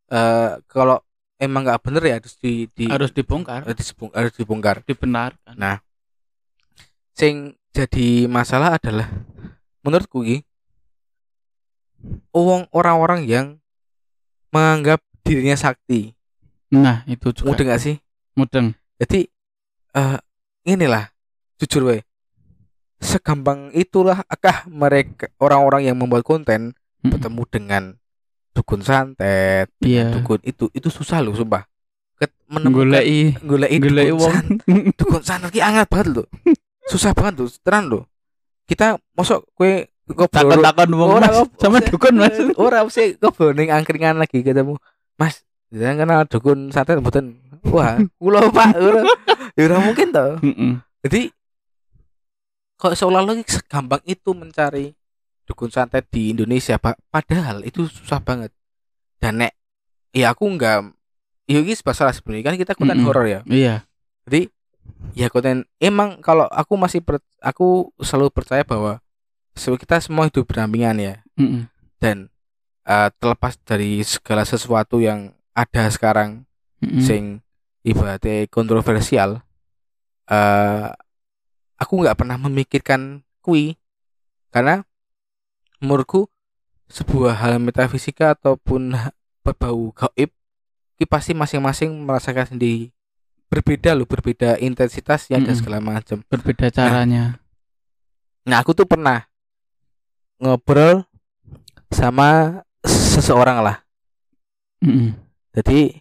eh 0.08 0.52
kalau 0.66 1.00
emang 1.38 1.62
nggak 1.64 1.80
bener 1.84 2.02
ya 2.04 2.14
harus 2.18 2.34
di, 2.40 2.66
di 2.74 2.88
harus 2.88 3.12
dibongkar. 3.14 3.62
Harus 3.64 3.86
dibong- 3.92 4.14
harus 4.16 4.32
dibongkar. 4.34 4.76
Dibenarkan 4.84 5.54
Nah, 5.54 5.78
sing 7.14 7.54
jadi 7.70 8.26
masalah 8.26 8.80
adalah 8.80 9.06
menurutku 9.84 10.24
ki 10.24 10.42
uang 12.34 12.70
orang-orang 12.74 13.26
yang 13.26 13.46
menganggap 14.50 15.02
dirinya 15.22 15.54
sakti. 15.58 16.14
Nah 16.72 17.04
itu 17.04 17.32
juga. 17.32 17.52
Mudah 17.52 17.64
gak 17.74 17.82
sih? 17.82 17.96
Mudeng. 18.38 18.72
Jadi 18.98 19.28
eh 19.94 20.18
inilah 20.64 21.10
jujur 21.58 21.82
we 21.88 21.98
segampang 22.98 23.70
itulah 23.72 24.26
akah 24.26 24.66
mereka 24.66 25.30
orang-orang 25.38 25.86
yang 25.86 25.96
membuat 25.98 26.26
konten 26.26 26.74
Mm-mm. 26.74 27.14
bertemu 27.14 27.42
dengan 27.46 27.82
dukun 28.68 28.84
santet 28.84 29.72
iya 29.80 30.12
dukun 30.12 30.44
itu 30.44 30.68
itu 30.76 30.92
susah 30.92 31.24
loh 31.24 31.32
sumpah 31.32 31.64
Ket- 32.20 32.36
menemukan 32.52 33.00
golek 33.40 33.72
golei 33.80 33.80
dukun 34.12 34.60
dukun 35.00 35.22
santet 35.24 35.48
ki 35.48 35.64
angel 35.64 35.88
banget 35.88 36.06
lho. 36.12 36.22
Susah 36.84 37.16
banget 37.16 37.40
lho, 37.40 37.46
tenan 37.64 37.88
lho. 37.88 38.00
Kita 38.68 39.00
mosok 39.16 39.48
kowe 39.56 39.70
ngobrol 40.12 40.28
takon-takon 40.28 40.90
wong 40.92 41.10
mas 41.16 41.36
sama 41.56 41.78
dukun 41.80 42.14
mas 42.20 42.36
ora 42.60 42.84
sih 42.92 43.16
ngobrol 43.16 43.56
ning 43.56 43.72
angkringan 43.72 44.20
lagi 44.20 44.44
ketemu. 44.44 44.76
Mas, 45.16 45.46
jangan 45.72 46.04
kenal 46.04 46.20
dukun 46.28 46.74
santet 46.74 47.00
mboten. 47.00 47.38
Wah, 47.70 47.96
kula 48.20 48.52
Pak. 48.52 48.76
Ora, 48.76 49.02
ya 49.54 49.78
mungkin 49.80 50.12
toh. 50.12 50.42
Jadi 51.06 51.30
kok 52.74 52.98
seolah-olah 52.98 53.46
segampang 53.46 54.02
itu 54.04 54.34
mencari 54.34 54.97
dukun 55.48 55.72
santet 55.72 56.04
di 56.12 56.36
Indonesia, 56.36 56.76
Pak. 56.76 57.00
Padahal 57.08 57.64
itu 57.64 57.88
susah 57.88 58.20
banget. 58.20 58.52
Dan 59.16 59.40
nek 59.40 59.56
ya 60.12 60.36
aku 60.36 60.44
enggak 60.46 60.92
ya 61.48 61.64
ini 61.64 61.72
masalah 61.80 62.12
sebenarnya 62.12 62.52
kan 62.52 62.56
kita 62.60 62.72
konten 62.76 63.00
Mm-mm. 63.00 63.08
horor 63.08 63.24
ya. 63.26 63.40
iya 63.48 63.88
Jadi 64.28 64.52
ya 65.16 65.32
konten 65.32 65.64
emang 65.80 66.20
kalau 66.20 66.44
aku 66.52 66.76
masih 66.76 67.00
per- 67.00 67.24
aku 67.40 67.90
selalu 68.04 68.28
percaya 68.28 68.62
bahwa 68.62 69.00
kita 69.56 69.98
semua 69.98 70.28
hidup 70.28 70.44
berdampingan 70.46 70.96
ya 71.00 71.14
Mm-mm. 71.40 71.66
dan 71.98 72.28
eh, 72.86 73.08
terlepas 73.18 73.56
dari 73.64 74.04
segala 74.04 74.44
sesuatu 74.44 75.00
yang 75.00 75.32
ada 75.56 75.88
sekarang 75.90 76.44
Mm-mm. 76.84 77.00
sing 77.02 77.42
ibaratnya 77.82 78.46
kontroversial 78.52 79.42
eh 80.28 80.88
aku 81.78 81.92
nggak 82.04 82.18
pernah 82.18 82.36
memikirkan 82.36 83.24
kui 83.40 83.74
karena 84.52 84.84
menurutku 85.78 86.26
sebuah 86.88 87.34
hal 87.36 87.54
metafisika 87.60 88.32
ataupun 88.34 88.96
berbau 89.44 89.92
gaib 89.94 90.30
pasti 91.06 91.30
masing-masing 91.30 91.94
merasakan 92.02 92.56
sendiri. 92.56 92.90
Berbeda 93.48 93.96
loh 93.96 94.04
berbeda 94.04 94.60
intensitasnya 94.60 95.40
dan 95.40 95.46
Mm-mm. 95.48 95.56
segala 95.56 95.78
macam 95.80 96.20
berbeda 96.28 96.68
caranya. 96.68 97.40
nah 98.48 98.64
aku 98.64 98.72
tuh 98.72 98.88
pernah 98.88 99.28
ngobrol 100.40 101.04
sama 101.92 102.60
seseorang 102.84 103.60
lah. 103.60 103.76
Mm-mm. 104.80 105.12
jadi 105.52 106.00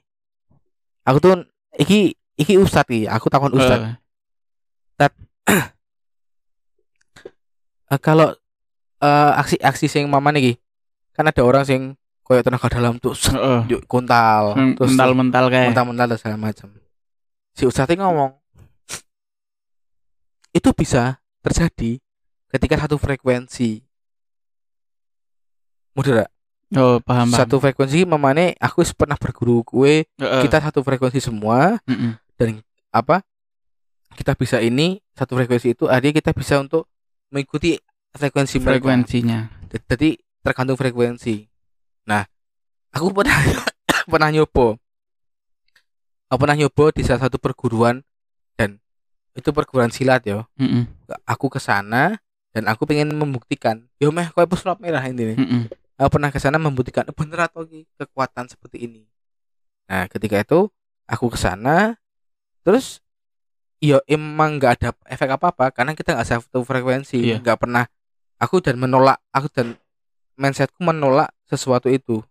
aku 1.04 1.18
tuh 1.20 1.34
iki 1.80 2.14
iki 2.38 2.56
ustad 2.60 2.88
iki 2.88 3.08
aku 3.08 3.28
takon 3.32 3.56
ustad. 3.56 4.00
Eh, 5.00 5.12
Eh, 7.88 8.00
kalau 8.04 8.36
eh, 9.02 9.32
aksi-aksi 9.42 9.88
sing 9.90 10.04
mama 10.10 10.34
nih 10.34 10.58
kan 11.14 11.26
ada 11.26 11.42
orang 11.42 11.66
sing 11.66 11.98
koyo 12.22 12.44
tenaga 12.44 12.68
dalam 12.68 13.00
tuh 13.00 13.16
yuk 13.72 13.88
kontal 13.88 14.54
terus 14.76 14.92
mental-mental 14.94 15.46
kayak 15.48 15.72
mental-mental 15.72 16.08
dan 16.12 16.18
segala 16.20 16.38
macam 16.38 16.68
si 17.56 17.64
ustadz 17.64 17.96
ngomong 17.96 18.36
itu 20.52 20.70
bisa 20.76 21.18
terjadi 21.42 22.02
ketika 22.52 22.76
satu 22.86 23.00
frekuensi 23.00 23.86
mudah? 25.98 26.30
Oh, 26.76 27.00
paham, 27.00 27.32
paham. 27.32 27.40
satu 27.48 27.64
frekuensi 27.64 28.04
memane 28.04 28.52
aku 28.60 28.84
pernah 28.92 29.16
berguru 29.16 29.64
kue 29.64 30.04
Heeh. 30.04 30.42
kita 30.44 30.60
satu 30.60 30.84
frekuensi 30.84 31.24
semua 31.24 31.80
Mm-mm. 31.88 32.20
apa 32.92 33.24
kita 34.20 34.36
bisa 34.36 34.60
ini 34.60 35.00
satu 35.16 35.40
frekuensi 35.40 35.72
itu 35.72 35.88
akhirnya 35.88 36.20
kita 36.20 36.36
bisa 36.36 36.60
untuk 36.60 36.92
mengikuti 37.32 37.80
frekuensi 38.18 38.58
mereka 38.58 38.82
frekuensinya. 38.84 39.40
jadi 39.70 40.10
tergantung 40.42 40.76
frekuensi 40.76 41.46
nah 42.04 42.26
aku 42.90 43.14
pernah 43.14 43.38
pernah 44.12 44.30
nyoba 44.30 44.76
aku 46.28 46.38
pernah 46.38 46.58
nyoba 46.58 46.86
di 46.92 47.02
salah 47.02 47.22
satu 47.24 47.38
perguruan 47.38 48.04
dan 48.54 48.80
itu 49.34 49.50
perguruan 49.50 49.90
silat 49.90 50.26
ya 50.26 50.44
Mm-mm. 50.58 50.90
aku 51.24 51.48
ke 51.48 51.60
sana 51.60 52.18
dan 52.52 52.64
aku 52.66 52.84
pengen 52.84 53.14
membuktikan 53.14 53.86
yo 53.98 54.10
meh 54.10 54.28
kau 54.28 54.44
pesulap 54.44 54.82
merah 54.82 55.04
ini 55.04 55.38
Mm-mm. 55.38 55.70
aku 55.96 56.10
pernah 56.12 56.30
ke 56.30 56.40
sana 56.42 56.58
membuktikan 56.58 57.06
"Eh, 57.06 57.16
bener 57.16 57.46
atau 57.46 57.64
kekuatan 57.96 58.50
seperti 58.50 58.84
ini 58.84 59.04
nah 59.86 60.10
ketika 60.10 60.36
itu 60.38 60.68
aku 61.06 61.32
ke 61.32 61.40
sana 61.40 61.96
terus 62.62 63.00
ya 63.78 64.02
emang 64.04 64.58
nggak 64.58 64.72
ada 64.76 64.90
efek 65.06 65.30
apa 65.30 65.54
apa 65.54 65.66
karena 65.70 65.94
kita 65.94 66.12
nggak 66.12 66.28
satu 66.28 66.60
frekuensi 66.62 67.22
Iya. 67.22 67.38
nggak 67.40 67.58
pernah 67.58 67.86
aku 68.38 68.62
dan 68.62 68.78
menolak 68.78 69.18
aku 69.30 69.48
dan 69.50 69.78
mindsetku 70.38 70.82
menolak 70.82 71.34
sesuatu 71.50 71.90
itu 71.90 72.22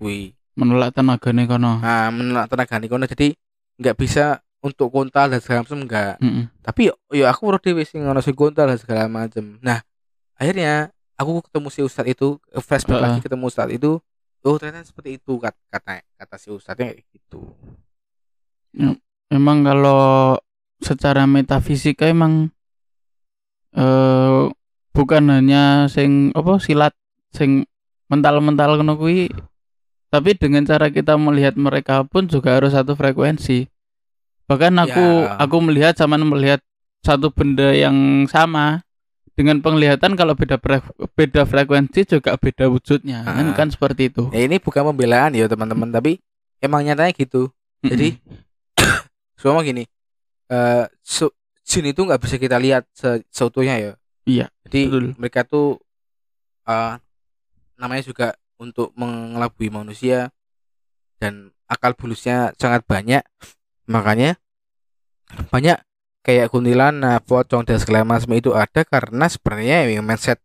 wih 0.00 0.32
Menolak 0.52 0.92
tenagane 0.92 1.48
kono. 1.48 1.80
nah 1.80 2.12
menolak 2.12 2.48
tenaga 2.48 2.76
kono 2.84 3.08
jadi 3.08 3.32
nggak 3.80 3.96
bisa 3.96 4.44
untuk 4.60 4.92
kontal 4.92 5.32
dan 5.32 5.40
segala 5.40 5.64
macam 5.64 5.80
nggak 5.82 6.14
Mm-mm. 6.22 6.44
tapi 6.60 6.92
yo, 6.92 6.94
yo 7.10 7.24
aku 7.26 7.50
udah 7.50 7.60
dewe 7.60 7.82
sing 7.82 8.04
ngono 8.04 8.20
sing 8.20 8.36
kontal 8.36 8.68
dan 8.68 8.78
segala 8.78 9.08
macam 9.08 9.56
nah 9.64 9.80
akhirnya 10.36 10.92
aku 11.16 11.42
ketemu 11.48 11.68
si 11.72 11.80
ustad 11.82 12.06
itu 12.06 12.36
flashback 12.62 13.00
Heeh. 13.00 13.04
lagi 13.08 13.18
ketemu 13.24 13.44
ustad 13.48 13.68
itu 13.72 13.98
oh 14.42 14.56
ternyata 14.60 14.86
seperti 14.86 15.18
itu 15.18 15.38
kata 15.38 15.58
kata, 15.72 16.04
kata 16.18 16.36
si 16.38 16.48
ustadnya 16.52 16.92
kayak 16.92 17.04
gitu 17.10 17.42
Memang 19.32 19.64
kalau 19.64 20.36
secara 20.84 21.24
metafisika 21.24 22.04
emang 22.04 22.52
eh 23.72 24.44
bukan 24.92 25.24
hanya 25.28 25.62
sing 25.88 26.30
apa 26.32 26.56
silat 26.56 26.94
sing 27.30 27.64
mental-mental 28.06 28.76
kono 28.76 28.94
kuwi 28.94 29.32
tapi 30.08 30.36
dengan 30.36 30.62
cara 30.62 30.88
kita 30.88 31.16
melihat 31.16 31.56
mereka 31.56 32.04
pun 32.04 32.28
juga 32.28 32.52
harus 32.52 32.70
satu 32.70 32.92
frekuensi. 32.92 33.64
Bahkan 34.44 34.76
aku 34.76 35.04
Ya. 35.24 35.40
aku 35.40 35.56
melihat 35.58 35.96
sama 35.96 36.20
melihat 36.20 36.60
satu 37.00 37.32
benda 37.32 37.72
yang 37.72 38.28
sama 38.28 38.84
dengan 39.32 39.58
penglihatan 39.58 40.12
kalau 40.12 40.36
beda 40.36 40.60
beda 41.16 41.42
frekuensi 41.42 42.04
juga 42.04 42.36
beda 42.36 42.68
wujudnya 42.68 43.24
kan 43.24 43.46
Ah. 43.48 43.56
kan 43.56 43.68
seperti 43.72 44.12
itu. 44.12 44.28
ya 44.28 44.44
ini 44.44 44.60
bukan 44.60 44.92
pembelaan 44.92 45.32
ya 45.32 45.48
teman-teman 45.48 45.88
tapi 45.88 46.20
emang 46.60 46.84
nyatanya 46.84 47.10
gitu 47.10 47.48
jadi 47.80 48.20
semua 49.40 49.64
gini 49.64 49.88
eh 50.46 50.84
su- 51.00 51.32
jin 51.64 51.88
itu 51.88 52.04
nggak 52.04 52.20
bisa 52.20 52.36
kita 52.36 52.60
lihat 52.60 52.84
se 52.92 53.24
seutuhnya 53.32 53.80
ya 53.80 53.92
Iya, 54.22 54.46
jadi 54.66 54.80
betul. 54.86 55.06
mereka 55.18 55.40
tuh 55.42 55.82
eh 56.68 56.94
namanya 57.74 58.02
juga 58.06 58.28
untuk 58.62 58.94
mengelabui 58.94 59.66
manusia 59.74 60.30
dan 61.18 61.50
akal 61.66 61.98
bulusnya 61.98 62.54
sangat 62.54 62.86
banyak 62.86 63.26
makanya 63.90 64.38
banyak 65.50 65.82
kayak 66.22 66.54
kuntilanak, 66.54 67.26
pocong 67.26 67.66
dan 67.66 67.82
segala 67.82 68.06
macam 68.06 68.30
itu 68.38 68.54
ada 68.54 68.86
karena 68.86 69.26
sebenarnya 69.26 69.90
ya 69.90 69.98
mindset 69.98 70.38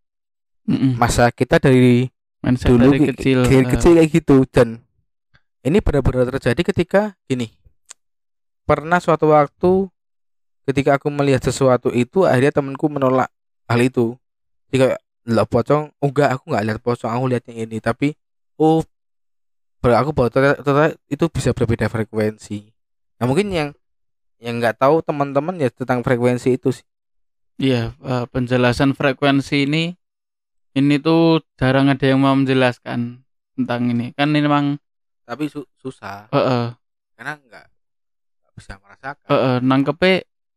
Mm-mm. 0.65 0.97
masa 0.97 1.29
kita 1.29 1.61
dari 1.61 2.09
Mindset 2.41 2.69
dulu 2.69 2.89
dari 2.93 2.99
kecil. 3.13 3.39
dari 3.45 3.65
eh, 3.65 3.69
kecil 3.69 3.91
kayak 3.97 4.09
gitu 4.09 4.37
dan 4.49 4.81
ini 5.61 5.77
benar-benar 5.81 6.29
terjadi 6.33 6.61
ketika 6.73 7.01
gini 7.29 7.53
pernah 8.65 8.97
suatu 8.97 9.31
waktu 9.31 9.89
ketika 10.67 10.99
aku 10.99 11.07
melihat 11.13 11.45
sesuatu 11.45 11.93
itu 11.93 12.25
akhirnya 12.27 12.51
temanku 12.51 12.89
menolak 12.89 13.31
hal 13.67 13.79
itu. 13.83 14.15
Jika 14.71 14.97
lihat 15.27 15.47
pocong. 15.51 15.91
Oh 15.99 16.09
enggak 16.09 16.39
aku 16.39 16.43
nggak 16.51 16.65
lihat 16.65 16.79
pocong 16.83 17.11
aku 17.11 17.25
lihat 17.31 17.43
yang 17.51 17.67
ini. 17.67 17.77
Tapi 17.83 18.15
oh 18.59 18.83
aku 19.87 20.11
baru 20.11 20.27
ternyata, 20.27 20.59
ternyata 20.59 20.99
itu 21.07 21.25
bisa 21.31 21.55
berbeda 21.55 21.87
frekuensi. 21.87 22.73
Nah 23.21 23.25
mungkin 23.29 23.47
yang 23.53 23.69
yang 24.37 24.59
nggak 24.61 24.77
tahu 24.81 25.01
teman-teman 25.01 25.57
ya 25.57 25.69
tentang 25.71 26.03
frekuensi 26.03 26.59
itu 26.59 26.69
sih. 26.73 26.85
Iya, 27.57 27.97
eh, 28.05 28.25
penjelasan 28.29 28.93
frekuensi 28.93 29.65
ini 29.65 29.97
ini 30.77 30.95
tuh 31.01 31.41
jarang 31.57 31.89
ada 31.89 32.05
yang 32.05 32.21
mau 32.21 32.37
menjelaskan 32.37 33.25
tentang 33.57 33.81
ini. 33.89 34.13
Kan 34.13 34.29
ini 34.35 34.45
memang 34.45 34.77
tapi 35.25 35.49
su- 35.49 35.65
susah. 35.81 36.29
Eh 36.29 36.37
eh, 36.37 36.67
karena 37.17 37.33
nggak 37.41 37.65
nggak 38.43 38.53
bisa 38.53 38.73
merasakan. 38.77 39.27
Eh, 39.27 39.33
eh, 39.33 39.57
nangkepe 39.65 40.11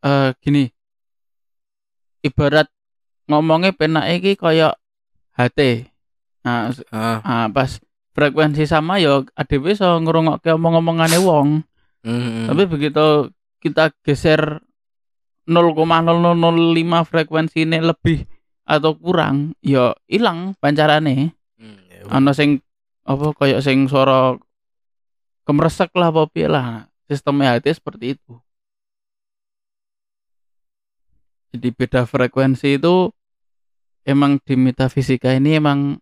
eh, 0.04 0.30
gini. 0.44 0.64
Ibarat 2.20 2.68
ngomongnya 3.30 3.70
penak 3.70 4.10
iki 4.10 4.34
kayak 4.34 4.74
HT. 5.38 5.86
Nah, 6.42 6.74
Ah, 6.90 7.20
ah, 7.22 7.46
pas 7.52 7.78
frekuensi 8.10 8.66
sama 8.66 8.98
ya 8.98 9.22
adewe 9.38 9.70
iso 9.72 9.86
ngrungokke 10.02 10.50
omong-omongane 10.56 11.20
wong. 11.22 11.62
mm, 12.02 12.50
Tapi 12.50 12.62
begitu 12.66 13.30
kita 13.62 13.94
geser 14.02 14.58
0,0005 15.46 17.06
frekuensi 17.06 17.68
ini 17.68 17.78
lebih 17.78 18.24
atau 18.66 18.94
kurang, 18.96 19.52
ya 19.62 19.94
hilang 20.08 20.56
pancarane. 20.58 21.36
mm, 21.60 21.78
ya 21.86 22.00
Ana 22.10 22.32
sing 22.34 22.64
apa 23.06 23.30
kayak 23.36 23.60
sing 23.62 23.86
suara 23.86 24.34
kemresek 25.46 25.90
lah 25.94 26.10
apa 26.10 26.26
piye 26.30 26.48
lah. 26.48 26.88
Sistemnya 27.10 27.58
hati 27.58 27.74
seperti 27.74 28.14
itu. 28.14 28.38
Jadi 31.50 31.68
beda 31.74 32.06
frekuensi 32.06 32.78
itu 32.78 33.10
emang 34.04 34.40
di 34.40 34.54
metafisika 34.56 35.32
ini 35.36 35.60
emang 35.60 36.00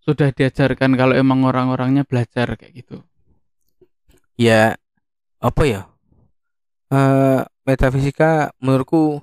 sudah 0.00 0.32
diajarkan 0.32 0.96
kalau 0.96 1.12
emang 1.12 1.44
orang-orangnya 1.44 2.08
belajar 2.08 2.56
kayak 2.56 2.72
gitu. 2.84 3.04
ya 4.40 4.72
apa 5.40 5.62
ya 5.68 5.82
eh 6.90 7.40
metafisika 7.68 8.50
menurutku 8.58 9.20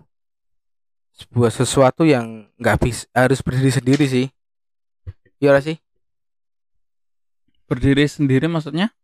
sebuah 1.17 1.49
sesuatu 1.49 2.05
yang 2.05 2.45
nggak 2.61 2.77
bisa 2.77 3.09
harus 3.17 3.41
berdiri 3.41 3.73
sendiri 3.73 4.05
sih 4.05 4.27
ya 5.41 5.53
ora 5.53 5.61
sih 5.61 5.77
Berdiri 7.67 8.07
sendiri 8.07 8.47
maksudnya? 8.47 8.95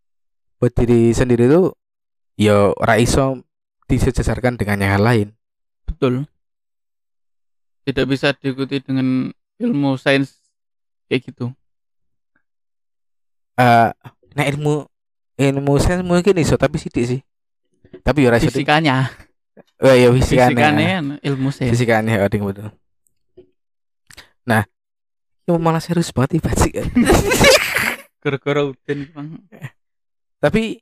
berdiri 0.61 1.11
sendiri 1.11 1.51
itu 1.51 1.75
ya 2.39 2.71
ora 2.79 2.95
iso 2.95 3.43
disejajarkan 3.91 4.55
dengan 4.55 4.79
yang 4.79 5.03
lain 5.03 5.27
Betul. 5.83 6.23
Tidak 7.83 8.05
bisa 8.07 8.31
diikuti 8.31 8.79
dengan 8.79 9.27
ilmu 9.59 9.95
sains 9.99 10.39
kayak 11.07 11.29
gitu. 11.29 11.51
eh 13.53 13.89
nah 14.33 14.45
ilmu 14.49 14.89
ilmu 15.37 15.73
sains 15.77 16.01
mungkin 16.01 16.33
iso 16.41 16.57
tapi 16.57 16.81
sidik 16.81 17.05
sih 17.05 17.21
tapi 18.01 18.25
ya 18.25 18.33
Fisikanya, 18.41 19.13
oh 19.77 19.93
ya 19.93 20.09
fisikanya 20.09 20.49
fisikanya 20.49 20.85
kan 20.97 21.05
ilmu 21.21 21.49
sains. 21.53 21.69
fisikanya 21.69 22.25
ding 22.33 22.41
betul 22.41 22.73
nah 24.41 24.65
ya 25.45 25.53
malah 25.61 25.77
serius 25.77 26.09
banget 26.09 26.41
ibadah 26.41 26.57
sih 26.65 26.73
Gara-gara 28.25 28.65
udin 28.65 29.05
bang. 29.13 29.29
tapi 30.41 30.81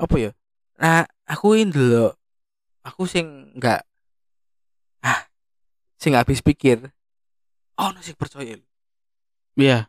apa 0.00 0.14
ya 0.16 0.30
nah 0.80 1.04
aku 1.28 1.60
ini 1.60 1.68
dulu 1.68 2.16
aku 2.80 3.04
sing 3.04 3.52
nggak 3.60 3.84
ah 5.04 5.20
sing 5.96 6.12
habis 6.16 6.44
pikir 6.44 6.92
oh 7.76 7.90
nasi 7.92 8.16
percaya 8.16 8.56
lho. 8.56 8.66
Iya, 9.56 9.88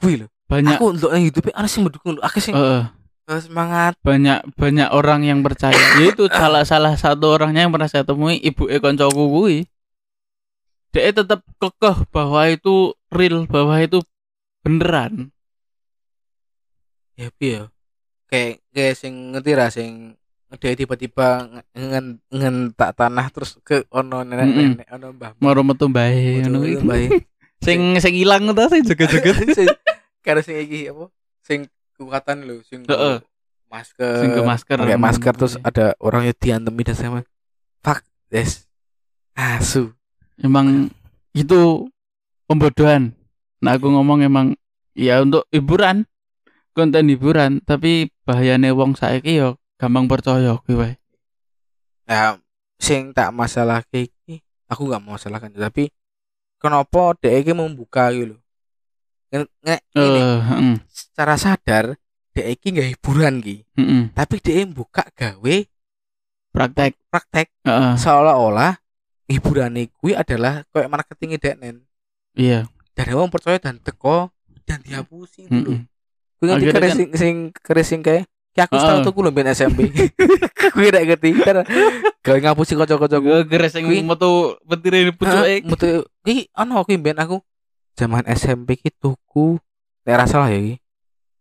gue 0.00 0.24
loh 0.24 0.30
banyak 0.44 0.76
aku 0.76 0.86
untuk 0.92 1.10
hidup 1.16 1.52
ada 1.56 1.68
sing 1.68 1.84
mendukung 1.84 2.16
lho. 2.16 2.20
aku 2.24 2.40
sing 2.40 2.52
eh, 2.56 2.84
eh, 3.28 3.40
semangat 3.40 3.96
banyak 4.04 4.44
banyak 4.56 4.88
orang 4.92 5.24
yang 5.24 5.40
percaya. 5.40 5.76
Yaitu 6.00 6.28
salah 6.28 6.64
salah 6.64 6.94
satu 6.96 7.36
orangnya 7.36 7.64
yang 7.64 7.72
pernah 7.72 7.88
saya 7.88 8.04
temui 8.04 8.40
ibu 8.40 8.68
koncoku 8.68 9.24
kuwi. 9.28 9.58
Dia 10.94 11.10
tetap 11.10 11.42
kekeh 11.58 12.06
bahwa 12.14 12.46
itu 12.46 12.94
real, 13.10 13.50
bahwa 13.50 13.82
itu 13.82 13.98
beneran. 14.62 15.34
ya 17.14 17.30
piye 17.30 17.62
ya 17.62 17.64
kayak 18.26 18.54
kayak 18.74 18.94
sing 18.98 19.30
ngerti 19.30 19.52
lah 19.54 19.70
sing 19.70 20.18
dia 20.56 20.72
tiba-tiba 20.74 21.46
ngen 21.72 22.18
ngen 22.28 22.56
tak 22.74 22.96
tanah 22.96 23.26
terus 23.30 23.58
ke 23.62 23.84
ono 23.88 24.22
nenek 24.22 24.48
nenek 24.48 24.88
ono 24.92 25.06
mbah 25.12 25.30
Moro 25.38 25.60
metu 25.62 25.86
Betul, 25.86 26.52
kuwi. 26.52 26.74
bae. 26.82 27.06
Sing 27.64 27.96
sing 27.96 28.12
ilang 28.14 28.52
ta 28.52 28.68
sing 28.68 28.84
joget-joget. 28.84 29.56
Karena 30.24 30.40
sing 30.40 30.56
iki 30.60 30.88
apa 30.88 31.08
sing 31.40 31.64
kekuatan 31.96 32.44
lho 32.44 32.60
sing 32.64 32.84
Heeh. 32.84 33.20
masker 33.70 34.14
Sing 34.20 34.30
ke 34.32 34.40
masker. 34.42 34.76
pakai 34.80 35.00
masker 35.00 35.32
terus 35.32 35.54
ada 35.60 35.96
orang 35.98 36.28
yang 36.28 36.36
diantemi 36.36 36.82
dan 36.82 36.94
sama 36.94 37.20
fuck 37.80 38.02
yes 38.28 38.68
asu 39.32 39.90
Emang 40.36 40.90
itu 41.30 41.86
pembodohan 42.44 43.14
Nah 43.58 43.80
aku 43.80 43.88
ngomong 43.88 44.20
emang 44.20 44.46
ya 44.92 45.24
untuk 45.24 45.48
hiburan, 45.48 46.04
konten 46.76 47.08
hiburan, 47.08 47.64
tapi 47.64 48.12
bahayane 48.22 48.68
wong 48.70 48.92
saiki 48.92 49.40
yo 49.40 49.56
gampang 49.76 50.06
percaya 50.06 50.54
kuwi 50.60 50.74
wae. 50.74 50.94
Nah, 52.04 52.38
sing 52.76 53.10
tak 53.10 53.30
masalah 53.30 53.80
iki, 53.90 54.40
aku 54.66 54.82
nggak 54.84 55.00
mau 55.00 55.16
masalahkan 55.16 55.50
tapi 55.50 55.88
kenapa 56.56 57.16
dia 57.18 57.36
iki 57.36 57.52
membuka 57.52 58.08
gitu 58.10 58.36
nge- 59.64 59.84
ini, 59.98 60.20
Eh, 60.20 60.38
heeh. 60.40 60.74
secara 60.86 61.34
sadar 61.34 61.84
dia 62.30 62.46
iki 62.46 62.70
nggak 62.70 62.88
hiburan 62.92 63.40
ki, 63.40 63.56
heeh. 63.74 64.02
tapi 64.12 64.38
dia 64.38 64.62
buka 64.66 65.02
gawe 65.10 65.56
Praktek. 66.54 66.94
praktek 67.10 67.50
Heeh. 67.66 67.98
seolah-olah 67.98 68.78
hiburan 69.26 69.74
kuwi 69.90 70.14
adalah 70.14 70.62
kayak 70.70 70.86
marketing 70.86 71.34
nen 71.58 71.76
Iya. 72.32 72.70
dan 72.94 73.06
wong 73.10 73.26
percaya 73.26 73.58
dan 73.58 73.78
teko 73.78 74.30
dan 74.62 74.78
dihapusi 74.80 75.44
gitu 75.44 75.50
loh. 75.50 75.66
heeh. 75.74 75.82
Kuwi 76.38 76.46
kan- 76.46 76.60
sing 76.94 77.10
sing 77.16 77.34
keris 77.50 77.88
sing 77.88 78.00
kayak 78.00 78.30
Ki 78.54 78.62
aku 78.62 78.78
tahu 78.78 79.02
tuh 79.02 79.10
kulo 79.10 79.34
ben 79.34 79.50
SMP. 79.50 79.90
Kuwi 80.70 80.88
nek 80.94 81.02
ngerti 81.10 81.34
kan 81.42 81.66
gawe 82.22 82.38
ngapusi 82.38 82.78
kanca-kancaku. 82.78 83.26
Gue 83.26 83.38
geres 83.50 83.74
yang 83.74 83.90
metu 84.06 84.54
petire 84.62 85.10
pucuke. 85.10 85.66
Mutu 85.66 86.06
iki 86.22 86.46
ana 86.54 86.86
kuwi 86.86 87.02
ben 87.02 87.18
aku 87.18 87.42
zaman 87.98 88.22
SMP 88.30 88.78
ki 88.78 88.94
tuku 88.94 89.58
nek 90.06 90.14
ra 90.14 90.30
salah 90.30 90.54
ya 90.54 90.62
iki. 90.62 90.74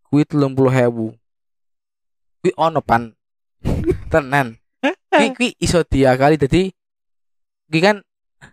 Kuwi 0.10 0.26
30.000. 0.26 0.58
Kuwi 2.42 2.52
ono 2.58 2.82
pan. 2.82 3.14
Tenan. 4.12 4.58
Kuwi 5.14 5.28
kuwi 5.38 5.50
iso 5.62 5.86
diakali 5.86 6.42
dadi 6.42 6.74
iki 7.70 7.78
kan 7.78 8.02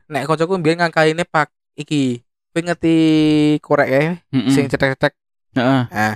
nek 0.04 0.28
kancaku 0.28 0.60
mbiyen 0.60 0.84
ngangkaline 0.84 1.24
pak 1.24 1.48
iki. 1.80 2.20
Kuwi 2.52 2.60
ngerti 2.68 2.94
korek 3.64 3.88
Heeh. 3.88 4.52
sing 4.52 4.68
cetek-cetek. 4.68 5.16
Heeh. 5.56 5.82
Nah, 5.88 6.14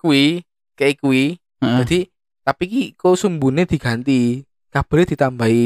kuwi 0.00 0.48
kayak 0.80 1.04
kuwi 1.04 1.43
Heeh. 1.64 1.78
Jadi 1.82 1.98
tapi 2.40 2.64
ki 2.68 2.82
kok 2.94 3.16
sumbune 3.16 3.64
diganti, 3.64 4.44
kabelnya 4.68 5.16
ditambahi, 5.16 5.64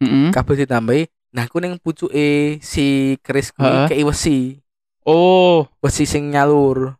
Heeh. 0.00 0.28
kabel 0.30 0.56
ditambahi. 0.58 1.02
Nah, 1.34 1.50
aku 1.50 1.58
ning 1.58 1.74
pucuke 1.78 2.58
si 2.62 3.16
keris 3.18 3.50
kuwi 3.50 3.66
Heeh. 3.66 3.86
kayak 3.90 4.06
wesi, 4.06 4.62
Oh, 5.04 5.66
wesi 5.80 6.04
sing 6.04 6.30
nyalur. 6.30 6.96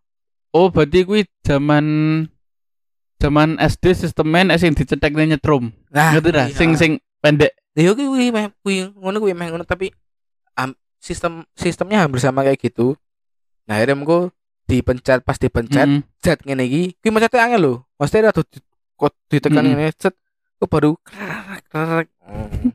oh 0.50 0.68
berarti 0.70 1.02
kuwi 1.02 1.22
zaman 1.42 1.86
zaman 3.16 3.56
SD 3.56 3.94
sistemen 3.96 4.52
sing 4.54 4.72
dicetekne 4.72 5.24
nyetrum. 5.26 5.72
Nah, 5.88 6.12
Ngerti 6.14 6.30
dah, 6.30 6.46
iya. 6.46 6.54
sing 6.54 6.70
sing 6.74 6.90
pendek. 7.18 7.54
Ya 7.74 7.90
kuwi 7.90 8.06
kuwi 8.06 8.26
meh 8.30 8.46
kuwi 8.60 8.76
ngono 8.92 9.16
kuwi 9.18 9.34
meh 9.34 9.48
ngono 9.50 9.64
tapi 9.64 9.90
am- 10.54 10.76
sistem 11.00 11.42
sistemnya 11.54 12.04
hampir 12.04 12.20
sama 12.20 12.42
kayak 12.42 12.60
gitu. 12.60 12.94
Nah, 13.66 13.78
akhirnya 13.78 13.96
mengko 13.96 14.28
dipencet 14.64 15.20
pas 15.20 15.36
dipencet 15.36 15.84
Heeh. 15.84 16.00
zat 16.24 16.40
ngene 16.44 16.64
iki, 16.64 16.82
kuwi 17.00 17.10
macetnya 17.12 17.44
angel 17.44 17.60
lho. 17.60 17.74
Di, 18.00 18.58
kok 18.94 19.12
ditekan 19.28 19.60
Mm-mm. 19.64 19.76
ngene 19.76 19.92
set 19.96 20.14
kok 20.60 20.68
baru 20.70 20.96
krek, 21.04 21.62
krek. 21.68 22.08
Hmm. 22.24 22.72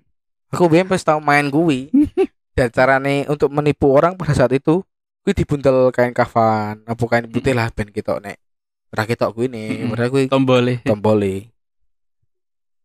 Aku 0.53 0.65
biyen 0.69 0.85
pas 0.89 1.01
tau 1.01 1.17
main 1.21 1.49
kuwi. 1.49 1.89
Dan 2.53 2.69
carane 2.75 3.23
untuk 3.31 3.49
menipu 3.53 3.89
orang 3.93 4.13
pada 4.19 4.35
saat 4.35 4.51
itu 4.53 4.83
kuwi 5.25 5.33
dibuntel 5.33 5.89
kain 5.95 6.13
kafan, 6.13 6.83
apa 6.85 7.03
kain 7.09 7.25
putih 7.29 7.53
lah 7.57 7.69
ben 7.73 7.89
ketok 7.89 8.21
nek. 8.21 8.37
Ora 8.89 9.05
ketok 9.05 9.33
kuwi 9.37 9.47
nih, 9.49 9.85
Mm-mm. 9.85 9.89
padahal 9.93 10.09
kuwi 10.13 10.25
Tombole. 10.29 10.73
tombole. 10.85 11.35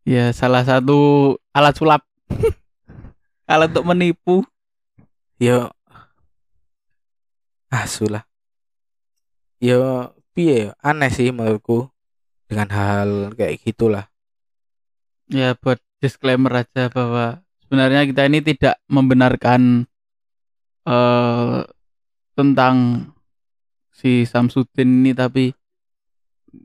Ya 0.05 0.33
salah 0.37 0.65
satu 0.65 1.33
alat 1.57 1.75
sulap. 1.77 2.05
alat 3.49 3.73
untuk 3.73 3.85
menipu. 3.89 4.45
Yo 5.41 5.69
ah 7.73 7.85
Yo 9.65 10.13
piye 10.37 10.69
yo? 10.69 10.71
aneh 10.85 11.09
sih 11.09 11.33
menurutku 11.33 11.89
dengan 12.45 12.69
hal 12.69 13.33
kayak 13.33 13.65
gitulah. 13.65 14.13
Ya 15.33 15.57
buat 15.57 15.81
disclaimer 16.05 16.53
aja 16.53 16.93
bahwa 16.93 17.41
sebenarnya 17.65 18.05
kita 18.05 18.29
ini 18.29 18.45
tidak 18.45 18.77
membenarkan 18.93 19.89
eh 20.85 21.65
tentang 22.37 23.09
si 23.89 24.29
Samsudin 24.29 25.01
ini 25.01 25.17
tapi 25.17 25.57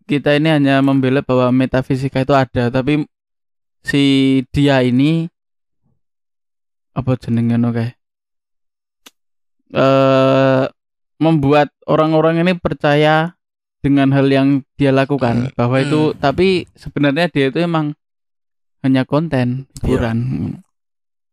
kita 0.04 0.36
ini 0.36 0.52
hanya 0.52 0.84
membela 0.84 1.24
bahwa 1.24 1.56
metafisika 1.56 2.26
itu 2.26 2.36
ada 2.36 2.68
tapi 2.68 3.08
si 3.80 4.04
dia 4.52 4.84
ini 4.84 5.32
apa 6.98 7.16
jenengnya 7.16 7.58
oke 7.64 7.86
eh 9.72 10.59
membuat 11.20 11.70
orang-orang 11.86 12.42
ini 12.42 12.56
percaya 12.56 13.36
dengan 13.80 14.12
hal 14.12 14.28
yang 14.28 14.64
dia 14.76 14.92
lakukan 14.92 15.52
bahwa 15.56 15.80
itu 15.80 16.16
tapi 16.16 16.68
sebenarnya 16.76 17.32
dia 17.32 17.48
itu 17.52 17.60
emang 17.64 17.96
hanya 18.84 19.04
konten 19.04 19.68
hiburan 19.84 20.56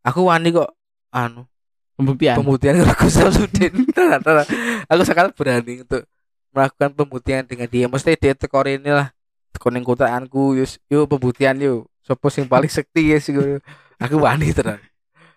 Aku 0.06 0.30
wani 0.30 0.54
kok 0.54 0.70
anu 1.10 1.50
pembuktian 1.98 2.38
pembuktian 2.38 2.78
Gus 2.78 3.18
Samsudin. 3.18 3.90
Tenang. 3.90 4.46
Aku 4.86 5.02
sekarang 5.02 5.34
berani 5.38 5.82
untuk 5.82 6.06
melakukan 6.54 6.94
pembuktian 6.94 7.42
dengan 7.42 7.66
dia. 7.66 7.90
Mesti 7.90 8.14
dia 8.14 8.38
tekor 8.38 8.70
ini 8.70 8.86
lah. 8.86 9.10
Tekor 9.50 9.74
ning 9.74 9.82
kotaanku 9.82 10.54
yus 10.62 10.78
yo 10.86 11.10
pembuktian 11.10 11.58
yo. 11.58 11.90
Sopo 12.06 12.30
sing 12.30 12.46
paling 12.46 12.70
sekti 12.70 13.10
ya 13.10 13.18
sih 13.18 13.34
Aku 13.98 14.22
wani 14.22 14.54
tenang. 14.54 14.78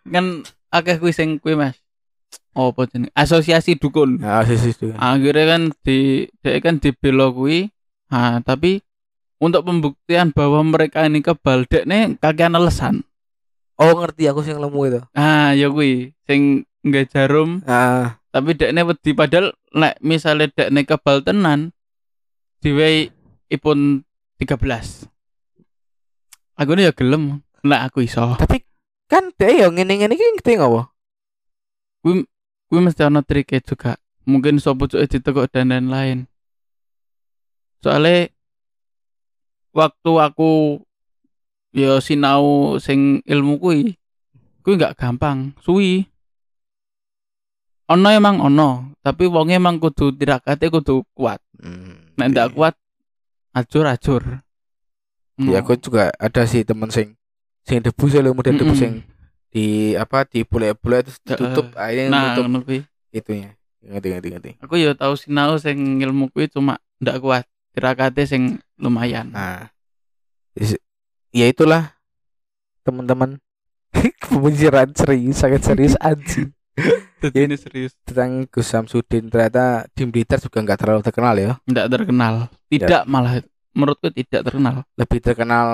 kan 0.05 0.45
akeh 0.69 1.01
kuwi 1.01 1.17
sing 1.17 1.41
kuwi 1.41 1.57
Mas 1.57 1.81
apa 2.57 2.81
jeneng 2.89 3.11
asosiasi 3.13 3.77
dukun. 3.77 4.19
Nah, 4.19 4.41
sih 4.43 4.57
sih. 4.57 4.91
akhirnya 4.97 5.45
kan 5.45 5.61
di 5.85 6.27
dia 6.41 6.59
kan 6.59 6.81
dibelo 6.81 7.31
kuwi. 7.31 7.69
Nah, 8.09 8.41
tapi 8.41 8.81
untuk 9.39 9.63
pembuktian 9.63 10.33
bahwa 10.35 10.65
mereka 10.65 11.05
ini 11.05 11.21
kebal 11.23 11.63
dek 11.69 11.87
nih 11.87 12.17
kakean 12.19 12.57
alasan 12.57 13.05
Oh 13.79 13.95
ngerti. 13.95 14.27
Aku 14.27 14.43
sing 14.43 14.59
lemu 14.59 14.81
itu. 14.91 14.99
ah 15.15 15.55
ya 15.55 15.71
kuwi 15.71 16.11
sing 16.27 16.67
nggak 16.83 17.15
jarum. 17.15 17.63
Ah, 17.63 18.19
tapi 18.33 18.57
dek 18.57 18.75
nih 18.75 18.83
wedi 18.83 19.11
padahal 19.15 19.55
nek 19.71 20.01
misalnya 20.03 20.51
dek 20.51 20.69
nih 20.75 20.83
kebal 20.83 21.23
tenan 21.23 21.71
diwehi 22.59 23.07
ipun 23.47 24.03
13 24.41 25.07
aku 26.59 26.69
ini 26.75 26.89
ya 26.89 26.91
gelem. 26.91 27.39
Nek 27.63 27.81
aku 27.87 28.03
iso. 28.03 28.35
Tapi 28.35 28.63
kan 29.07 29.31
dia 29.39 29.63
yang 29.67 29.79
ngene-ngene 29.79 30.15
iki 30.15 30.27
ngerti 30.35 30.59
ngopo? 30.59 30.91
kuwi 31.99 32.23
mesti 32.77 33.01
ana 33.01 33.25
triknya 33.25 33.65
juga. 33.65 33.97
Mungkin 34.29 34.61
sopo 34.61 34.85
cuy 34.85 35.09
ditekuk 35.09 35.49
dan 35.49 35.73
lain-lain. 35.73 36.29
Soalnya 37.81 38.29
waktu 39.73 40.11
aku 40.21 40.83
ya 41.73 41.97
sinau 41.97 42.77
sing 42.77 43.25
ilmu 43.25 43.57
kui 43.57 43.97
kuwi 44.61 44.77
nggak 44.77 45.01
gampang. 45.01 45.57
Suwi. 45.65 46.05
Ono 47.89 48.07
emang 48.13 48.37
ono 48.37 48.93
tapi 49.01 49.25
wongnya 49.25 49.57
emang 49.57 49.81
kudu 49.81 50.13
tirakate 50.13 50.69
kudu 50.69 51.01
kuat. 51.17 51.41
Hmm, 51.57 52.13
nek 52.21 52.27
ndak 52.29 52.47
iya. 52.51 52.55
kuat 52.55 52.75
acur-acur 53.57 54.45
Ya 55.39 55.63
aku 55.63 55.79
juga 55.79 56.11
ada 56.19 56.43
sih 56.43 56.67
temen 56.67 56.91
sing 56.91 57.15
sing 57.63 57.79
debu 57.79 58.11
sih 58.11 58.19
lo 58.19 58.35
model 58.35 58.59
debu 58.59 58.75
sing 58.75 59.07
di 59.49 59.97
apa 59.97 60.29
di 60.29 60.45
bule-bule 60.45 61.01
terus 61.01 61.17
ditutup 61.25 61.73
akhirnya 61.73 62.07
nah 62.09 62.23
nutup. 62.33 62.43
ngono 62.45 62.59
kuwi. 62.65 62.79
Itunya. 63.09 63.57
Ngerti 63.79 64.07
ngerti 64.13 64.27
ngerti. 64.35 64.51
aku 64.61 64.75
ya 64.77 64.93
tahu 64.93 65.15
sinau 65.17 65.57
sing 65.57 66.03
ilmu 66.03 66.29
kuwi 66.29 66.51
cuma 66.51 66.77
ndak 67.01 67.17
kuat 67.23 67.43
tirakate 67.73 68.27
sing 68.29 68.61
lumayan. 68.77 69.33
Nah, 69.33 69.71
ya 71.33 71.45
itulah 71.49 71.97
teman-teman. 72.85 73.41
Pembicaraan 74.29 74.93
serius 74.93 75.41
sangat 75.41 75.65
serius 75.65 75.97
anjing. 76.05 76.53
Jadi 77.19 77.39
ini 77.51 77.57
serius. 77.59 77.91
tentang 78.07 78.47
Gus 78.47 78.69
Samsudin 78.71 79.27
ternyata 79.27 79.89
di 79.91 80.07
Blitar 80.07 80.39
juga 80.39 80.61
nggak 80.63 80.79
terlalu 80.79 81.01
terkenal 81.03 81.35
ya. 81.35 81.51
Tidak 81.65 81.87
terkenal. 81.89 82.47
Tidak 82.69 83.03
malah 83.09 83.41
menurutku 83.73 84.13
tidak 84.13 84.45
terkenal. 84.45 84.85
Lebih 84.95 85.19
terkenal 85.19 85.67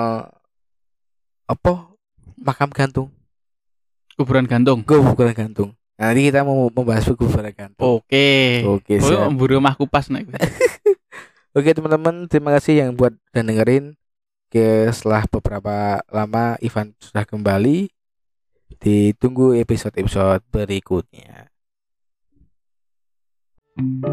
apa 1.46 1.72
makam 2.40 2.72
gantung 2.74 3.15
kuburan 4.16 4.48
gantung? 4.48 4.82
Kuburan 4.82 5.36
gantung. 5.36 5.76
Nah, 5.96 6.12
nanti 6.12 6.28
kita 6.28 6.44
mau 6.44 6.68
membahas 6.72 7.08
kuburan 7.12 7.52
gantung. 7.52 8.00
Oke. 8.00 8.64
Oke 8.64 9.00
siap. 9.00 9.32
rumah 9.32 9.76
kupas 9.76 10.08
nih 10.12 10.24
oke 11.56 11.72
teman-teman 11.72 12.28
terima 12.28 12.52
kasih 12.56 12.84
yang 12.84 12.90
buat 12.96 13.16
dan 13.32 13.48
dengerin. 13.48 13.96
Oke, 14.46 14.88
setelah 14.94 15.26
beberapa 15.28 16.00
lama 16.08 16.56
Ivan 16.64 16.94
sudah 17.02 17.28
kembali 17.28 17.92
ditunggu 18.80 19.56
episode-episode 19.58 20.42
berikutnya. 20.52 21.50
Thank 23.76 24.08